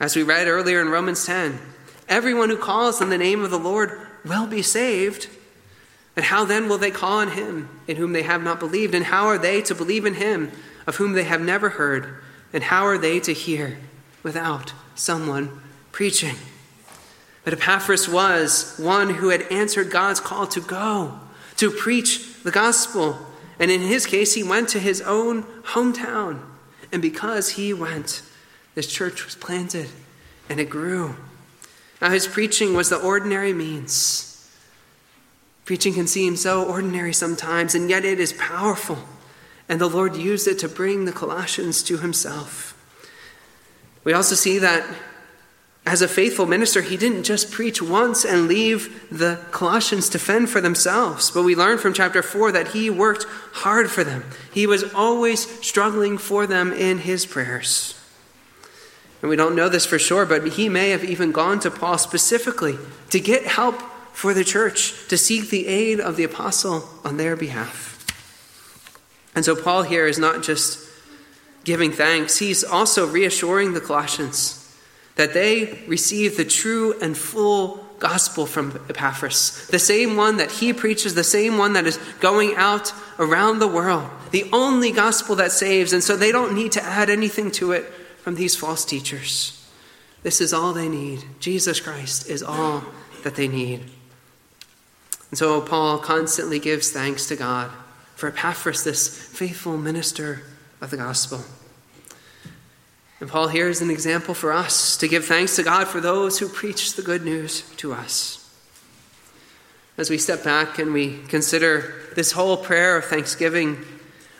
As 0.00 0.16
we 0.16 0.22
read 0.22 0.48
earlier 0.48 0.80
in 0.80 0.88
Romans 0.88 1.24
10, 1.24 1.58
everyone 2.08 2.50
who 2.50 2.56
calls 2.56 3.00
on 3.00 3.10
the 3.10 3.18
name 3.18 3.44
of 3.44 3.50
the 3.50 3.58
Lord 3.58 4.00
will 4.24 4.46
be 4.46 4.62
saved. 4.62 5.28
And 6.16 6.24
how 6.24 6.44
then 6.44 6.68
will 6.68 6.78
they 6.78 6.90
call 6.90 7.18
on 7.18 7.32
him 7.32 7.68
in 7.86 7.96
whom 7.96 8.12
they 8.12 8.22
have 8.22 8.42
not 8.42 8.58
believed? 8.58 8.94
And 8.94 9.04
how 9.04 9.26
are 9.26 9.38
they 9.38 9.62
to 9.62 9.74
believe 9.74 10.04
in 10.04 10.14
him 10.14 10.50
of 10.86 10.96
whom 10.96 11.12
they 11.12 11.24
have 11.24 11.40
never 11.40 11.70
heard? 11.70 12.16
And 12.52 12.64
how 12.64 12.84
are 12.84 12.98
they 12.98 13.20
to 13.20 13.32
hear 13.32 13.78
without 14.24 14.72
someone 14.96 15.60
preaching? 15.92 16.34
But 17.44 17.52
Epaphras 17.52 18.08
was 18.08 18.76
one 18.78 19.10
who 19.14 19.28
had 19.28 19.42
answered 19.42 19.90
God's 19.90 20.20
call 20.20 20.46
to 20.48 20.60
go, 20.60 21.20
to 21.56 21.70
preach 21.70 22.27
the 22.48 22.52
gospel. 22.52 23.18
And 23.60 23.70
in 23.70 23.82
his 23.82 24.06
case, 24.06 24.34
he 24.34 24.42
went 24.42 24.68
to 24.70 24.78
his 24.78 25.02
own 25.02 25.42
hometown. 25.74 26.40
And 26.90 27.02
because 27.02 27.50
he 27.50 27.74
went, 27.74 28.22
this 28.74 28.86
church 28.86 29.24
was 29.24 29.34
planted 29.34 29.90
and 30.48 30.58
it 30.58 30.70
grew. 30.70 31.16
Now, 32.00 32.10
his 32.10 32.26
preaching 32.26 32.74
was 32.74 32.88
the 32.88 32.96
ordinary 32.96 33.52
means 33.52 34.28
Preaching 35.68 35.92
can 35.92 36.06
seem 36.06 36.34
so 36.34 36.64
ordinary 36.64 37.12
sometimes, 37.12 37.74
and 37.74 37.90
yet 37.90 38.02
it 38.02 38.18
is 38.18 38.32
powerful. 38.32 38.96
And 39.68 39.78
the 39.78 39.86
Lord 39.86 40.16
used 40.16 40.48
it 40.48 40.58
to 40.60 40.68
bring 40.68 41.04
the 41.04 41.12
Colossians 41.12 41.82
to 41.82 41.98
himself. 41.98 42.74
We 44.02 44.14
also 44.14 44.34
see 44.34 44.58
that 44.60 44.82
as 45.88 46.02
a 46.02 46.08
faithful 46.08 46.44
minister, 46.44 46.82
he 46.82 46.98
didn't 46.98 47.22
just 47.22 47.50
preach 47.50 47.80
once 47.80 48.22
and 48.22 48.46
leave 48.46 49.08
the 49.10 49.40
Colossians 49.52 50.10
to 50.10 50.18
fend 50.18 50.50
for 50.50 50.60
themselves, 50.60 51.30
but 51.30 51.44
we 51.44 51.56
learn 51.56 51.78
from 51.78 51.94
chapter 51.94 52.22
4 52.22 52.52
that 52.52 52.68
he 52.68 52.90
worked 52.90 53.24
hard 53.52 53.90
for 53.90 54.04
them. 54.04 54.22
He 54.52 54.66
was 54.66 54.92
always 54.92 55.48
struggling 55.64 56.18
for 56.18 56.46
them 56.46 56.74
in 56.74 56.98
his 56.98 57.24
prayers. 57.24 57.98
And 59.22 59.30
we 59.30 59.36
don't 59.36 59.56
know 59.56 59.70
this 59.70 59.86
for 59.86 59.98
sure, 59.98 60.26
but 60.26 60.46
he 60.46 60.68
may 60.68 60.90
have 60.90 61.04
even 61.04 61.32
gone 61.32 61.58
to 61.60 61.70
Paul 61.70 61.96
specifically 61.96 62.76
to 63.08 63.18
get 63.18 63.46
help 63.46 63.80
for 64.12 64.34
the 64.34 64.44
church 64.44 65.08
to 65.08 65.16
seek 65.16 65.48
the 65.48 65.66
aid 65.68 66.00
of 66.00 66.16
the 66.16 66.24
apostle 66.24 66.86
on 67.02 67.16
their 67.16 67.34
behalf. 67.34 68.04
And 69.34 69.42
so 69.42 69.56
Paul 69.56 69.84
here 69.84 70.06
is 70.06 70.18
not 70.18 70.42
just 70.42 70.86
giving 71.64 71.92
thanks, 71.92 72.38
he's 72.38 72.62
also 72.62 73.06
reassuring 73.06 73.72
the 73.72 73.80
Colossians 73.80 74.57
that 75.18 75.34
they 75.34 75.82
receive 75.88 76.36
the 76.36 76.44
true 76.44 76.94
and 77.00 77.18
full 77.18 77.84
gospel 77.98 78.46
from 78.46 78.80
Epaphras, 78.88 79.66
the 79.66 79.78
same 79.78 80.16
one 80.16 80.36
that 80.36 80.52
he 80.52 80.72
preaches, 80.72 81.16
the 81.16 81.24
same 81.24 81.58
one 81.58 81.72
that 81.72 81.88
is 81.88 81.98
going 82.20 82.54
out 82.54 82.92
around 83.18 83.58
the 83.58 83.66
world, 83.66 84.08
the 84.30 84.48
only 84.52 84.92
gospel 84.92 85.34
that 85.34 85.50
saves, 85.50 85.92
and 85.92 86.04
so 86.04 86.16
they 86.16 86.30
don't 86.30 86.54
need 86.54 86.70
to 86.70 86.82
add 86.84 87.10
anything 87.10 87.50
to 87.50 87.72
it 87.72 87.84
from 88.22 88.36
these 88.36 88.54
false 88.54 88.84
teachers. 88.84 89.68
This 90.22 90.40
is 90.40 90.54
all 90.54 90.72
they 90.72 90.88
need. 90.88 91.24
Jesus 91.40 91.80
Christ 91.80 92.28
is 92.30 92.40
all 92.40 92.84
that 93.24 93.34
they 93.34 93.48
need. 93.48 93.80
And 95.30 95.38
so 95.38 95.60
Paul 95.60 95.98
constantly 95.98 96.60
gives 96.60 96.92
thanks 96.92 97.26
to 97.26 97.34
God 97.34 97.72
for 98.14 98.28
Epaphras, 98.28 98.84
this 98.84 99.08
faithful 99.08 99.76
minister 99.76 100.42
of 100.80 100.90
the 100.90 100.96
gospel. 100.96 101.40
And 103.20 103.28
Paul 103.28 103.48
here 103.48 103.68
is 103.68 103.82
an 103.82 103.90
example 103.90 104.34
for 104.34 104.52
us 104.52 104.96
to 104.98 105.08
give 105.08 105.24
thanks 105.24 105.56
to 105.56 105.62
God 105.62 105.88
for 105.88 106.00
those 106.00 106.38
who 106.38 106.48
preach 106.48 106.94
the 106.94 107.02
good 107.02 107.24
news 107.24 107.62
to 107.76 107.92
us. 107.92 108.38
As 109.96 110.08
we 110.08 110.18
step 110.18 110.44
back 110.44 110.78
and 110.78 110.92
we 110.92 111.18
consider 111.26 111.94
this 112.14 112.32
whole 112.32 112.56
prayer 112.56 112.96
of 112.96 113.06
thanksgiving, 113.06 113.84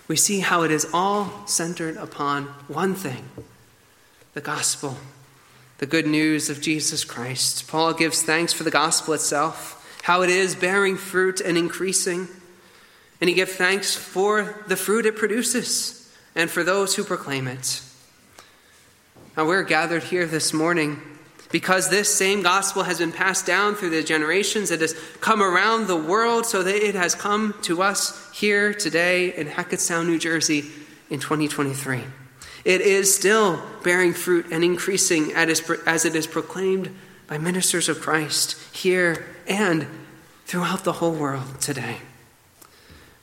we 0.07 0.15
see 0.15 0.41
how 0.41 0.63
it 0.63 0.71
is 0.71 0.87
all 0.95 1.47
centered 1.47 1.97
upon 1.97 2.45
one 2.69 2.95
thing 2.95 3.29
the 4.35 4.41
gospel, 4.41 4.97
the 5.79 5.87
good 5.87 6.07
news 6.07 6.49
of 6.49 6.61
Jesus 6.61 7.05
Christ. 7.05 7.67
Paul 7.67 7.93
gives 7.93 8.23
thanks 8.23 8.53
for 8.53 8.63
the 8.63 8.71
gospel 8.71 9.15
itself 9.15 9.75
how 10.09 10.23
it 10.23 10.31
is 10.31 10.55
bearing 10.55 10.97
fruit 10.97 11.41
and 11.41 11.59
increasing. 11.59 12.29
And 13.21 13.29
he 13.29 13.35
gives 13.35 13.53
thanks 13.53 13.97
for 13.97 14.63
the 14.67 14.77
fruit 14.77 15.05
it 15.05 15.17
produces 15.17 16.11
and 16.35 16.49
for 16.49 16.63
those 16.63 16.95
who 16.95 17.05
proclaim 17.05 17.49
it. 17.49 17.83
Now, 19.39 19.47
we're 19.47 19.63
gathered 19.63 20.03
here 20.03 20.27
this 20.27 20.53
morning 20.53 21.01
because 21.53 21.91
this 21.91 22.13
same 22.13 22.43
gospel 22.43 22.83
has 22.83 22.99
been 22.99 23.13
passed 23.13 23.47
down 23.47 23.77
through 23.77 23.91
the 23.91 24.03
generations. 24.03 24.73
It 24.73 24.81
has 24.81 24.95
come 25.21 25.41
around 25.41 25.87
the 25.87 25.97
world 25.97 26.45
so 26.45 26.65
that 26.65 26.75
it 26.75 26.97
has 26.97 27.15
come 27.15 27.55
to 27.63 27.81
us 27.81 28.29
here 28.33 28.75
today 28.75 29.33
in 29.33 29.47
Hackettstown, 29.47 30.07
New 30.07 30.19
Jersey 30.19 30.65
in 31.09 31.21
2023. 31.21 32.03
It 32.65 32.81
is 32.81 33.15
still 33.15 33.63
bearing 33.85 34.13
fruit 34.13 34.47
and 34.51 34.65
increasing 34.65 35.33
as 35.35 36.05
it 36.05 36.17
is 36.17 36.27
proclaimed 36.27 36.93
by 37.29 37.39
ministers 37.39 37.89
of 37.89 38.01
Christ 38.01 38.61
here 38.75 39.25
and 39.47 39.87
throughout 40.47 40.83
the 40.83 40.95
whole 40.95 41.15
world 41.15 41.61
today. 41.61 41.99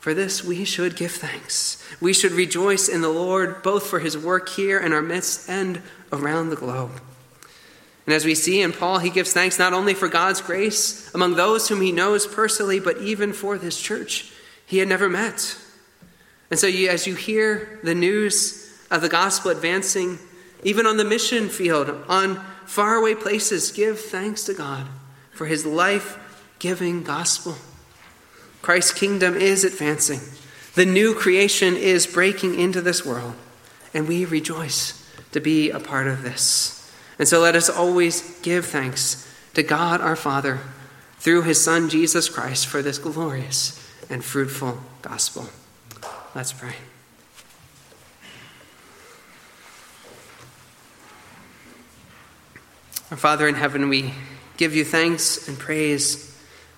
For 0.05 0.13
this, 0.13 0.43
we 0.43 0.65
should 0.65 0.95
give 0.95 1.13
thanks. 1.13 1.83
We 1.99 2.13
should 2.13 2.33
rejoice 2.33 2.87
in 2.87 3.01
the 3.01 3.09
Lord, 3.09 3.63
both 3.63 3.87
for 3.87 3.97
his 3.97 4.15
work 4.15 4.49
here 4.49 4.77
in 4.79 4.93
our 4.93 5.01
midst 5.01 5.49
and 5.49 5.81
around 6.13 6.51
the 6.51 6.55
globe. 6.55 7.01
And 8.05 8.13
as 8.13 8.23
we 8.23 8.35
see 8.35 8.61
in 8.61 8.71
Paul, 8.71 8.99
he 8.99 9.09
gives 9.09 9.33
thanks 9.33 9.57
not 9.57 9.73
only 9.73 9.95
for 9.95 10.07
God's 10.07 10.41
grace 10.41 11.11
among 11.15 11.33
those 11.33 11.67
whom 11.67 11.81
he 11.81 11.91
knows 11.91 12.27
personally, 12.27 12.79
but 12.79 12.99
even 12.99 13.33
for 13.33 13.57
this 13.57 13.81
church 13.81 14.31
he 14.63 14.77
had 14.77 14.87
never 14.87 15.09
met. 15.09 15.57
And 16.51 16.59
so, 16.59 16.67
you, 16.67 16.87
as 16.87 17.07
you 17.07 17.15
hear 17.15 17.79
the 17.81 17.95
news 17.95 18.71
of 18.91 19.01
the 19.01 19.09
gospel 19.09 19.49
advancing, 19.49 20.19
even 20.61 20.85
on 20.85 20.97
the 20.97 21.03
mission 21.03 21.49
field, 21.49 21.89
on 22.07 22.45
faraway 22.67 23.15
places, 23.15 23.71
give 23.71 23.99
thanks 23.99 24.43
to 24.43 24.53
God 24.53 24.85
for 25.31 25.47
his 25.47 25.65
life 25.65 26.19
giving 26.59 27.01
gospel. 27.01 27.55
Christ's 28.65 28.93
kingdom 28.93 29.35
is 29.35 29.63
advancing. 29.63 30.21
The 30.73 30.87
new 30.87 31.13
creation 31.13 31.75
is 31.75 32.07
breaking 32.07 32.59
into 32.59 32.81
this 32.81 33.05
world, 33.05 33.35
and 33.93 34.07
we 34.07 34.25
rejoice 34.25 35.07
to 35.33 35.39
be 35.39 35.69
a 35.69 35.79
part 35.79 36.07
of 36.07 36.23
this. 36.23 36.91
And 37.19 37.27
so 37.27 37.41
let 37.41 37.55
us 37.55 37.69
always 37.69 38.39
give 38.39 38.65
thanks 38.65 39.31
to 39.53 39.61
God 39.61 40.01
our 40.01 40.15
Father 40.15 40.61
through 41.19 41.43
his 41.43 41.63
Son 41.63 41.89
Jesus 41.89 42.27
Christ 42.27 42.65
for 42.65 42.81
this 42.81 42.97
glorious 42.97 43.87
and 44.09 44.25
fruitful 44.25 44.79
gospel. 45.03 45.47
Let's 46.33 46.51
pray. 46.51 46.73
Our 53.11 53.17
Father 53.17 53.47
in 53.47 53.53
heaven, 53.53 53.89
we 53.89 54.15
give 54.57 54.75
you 54.75 54.83
thanks 54.83 55.47
and 55.47 55.59
praise 55.59 56.34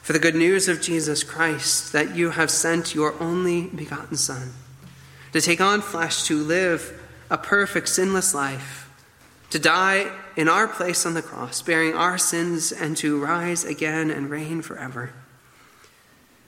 for 0.08 0.14
the 0.14 0.20
good 0.20 0.36
news 0.36 0.70
of 0.70 0.82
Jesus 0.82 1.22
Christ, 1.22 1.92
that 1.92 2.16
you 2.16 2.30
have 2.30 2.50
sent 2.50 2.96
your 2.96 3.22
only 3.22 3.64
begotten 3.68 4.16
Son 4.16 4.54
to 5.34 5.42
take 5.42 5.60
on 5.60 5.82
flesh, 5.82 6.24
to 6.24 6.42
live 6.42 6.98
a 7.30 7.38
perfect, 7.38 7.90
sinless 7.90 8.34
life, 8.34 8.90
to 9.50 9.60
die 9.60 10.10
in 10.38 10.48
our 10.48 10.66
place 10.66 11.06
on 11.06 11.14
the 11.14 11.22
cross, 11.22 11.62
bearing 11.62 11.94
our 11.94 12.18
sins, 12.18 12.72
and 12.72 12.96
to 12.96 13.22
rise 13.22 13.66
again 13.66 14.10
and 14.10 14.30
reign 14.30 14.62
forever. 14.62 15.12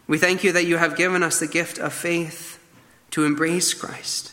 We 0.07 0.17
thank 0.17 0.45
you 0.45 0.53
that 0.53 0.65
you 0.65 0.77
have 0.77 0.95
given 0.95 1.21
us 1.21 1.41
the 1.41 1.45
gift 1.45 1.79
of 1.79 1.91
faith 1.91 2.65
to 3.11 3.25
embrace 3.25 3.73
Christ. 3.73 4.31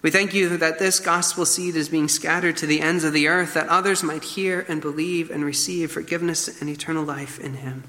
We 0.00 0.10
thank 0.10 0.32
you 0.32 0.56
that 0.56 0.78
this 0.78 1.00
gospel 1.00 1.44
seed 1.44 1.76
is 1.76 1.90
being 1.90 2.08
scattered 2.08 2.56
to 2.56 2.66
the 2.66 2.80
ends 2.80 3.04
of 3.04 3.12
the 3.12 3.28
earth, 3.28 3.52
that 3.52 3.68
others 3.68 4.02
might 4.02 4.24
hear 4.24 4.64
and 4.70 4.80
believe 4.80 5.30
and 5.30 5.44
receive 5.44 5.92
forgiveness 5.92 6.62
and 6.62 6.70
eternal 6.70 7.04
life 7.04 7.38
in 7.38 7.56
him. 7.56 7.84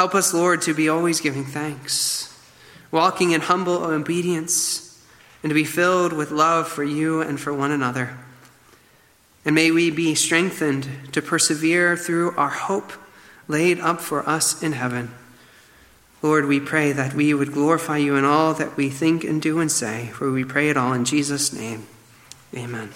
Help 0.00 0.14
us, 0.14 0.32
Lord, 0.32 0.62
to 0.62 0.72
be 0.72 0.88
always 0.88 1.20
giving 1.20 1.44
thanks, 1.44 2.34
walking 2.90 3.32
in 3.32 3.42
humble 3.42 3.84
obedience, 3.84 4.98
and 5.42 5.50
to 5.50 5.54
be 5.54 5.64
filled 5.64 6.14
with 6.14 6.30
love 6.30 6.68
for 6.68 6.82
you 6.82 7.20
and 7.20 7.38
for 7.38 7.52
one 7.52 7.70
another. 7.70 8.16
And 9.44 9.54
may 9.54 9.70
we 9.70 9.90
be 9.90 10.14
strengthened 10.14 10.88
to 11.12 11.20
persevere 11.20 11.98
through 11.98 12.34
our 12.38 12.48
hope 12.48 12.94
laid 13.46 13.78
up 13.78 14.00
for 14.00 14.26
us 14.26 14.62
in 14.62 14.72
heaven. 14.72 15.10
Lord, 16.22 16.46
we 16.46 16.60
pray 16.60 16.92
that 16.92 17.12
we 17.12 17.34
would 17.34 17.52
glorify 17.52 17.98
you 17.98 18.16
in 18.16 18.24
all 18.24 18.54
that 18.54 18.78
we 18.78 18.88
think 18.88 19.22
and 19.22 19.42
do 19.42 19.60
and 19.60 19.70
say, 19.70 20.06
for 20.14 20.32
we 20.32 20.44
pray 20.44 20.70
it 20.70 20.78
all 20.78 20.94
in 20.94 21.04
Jesus' 21.04 21.52
name. 21.52 21.86
Amen. 22.56 22.88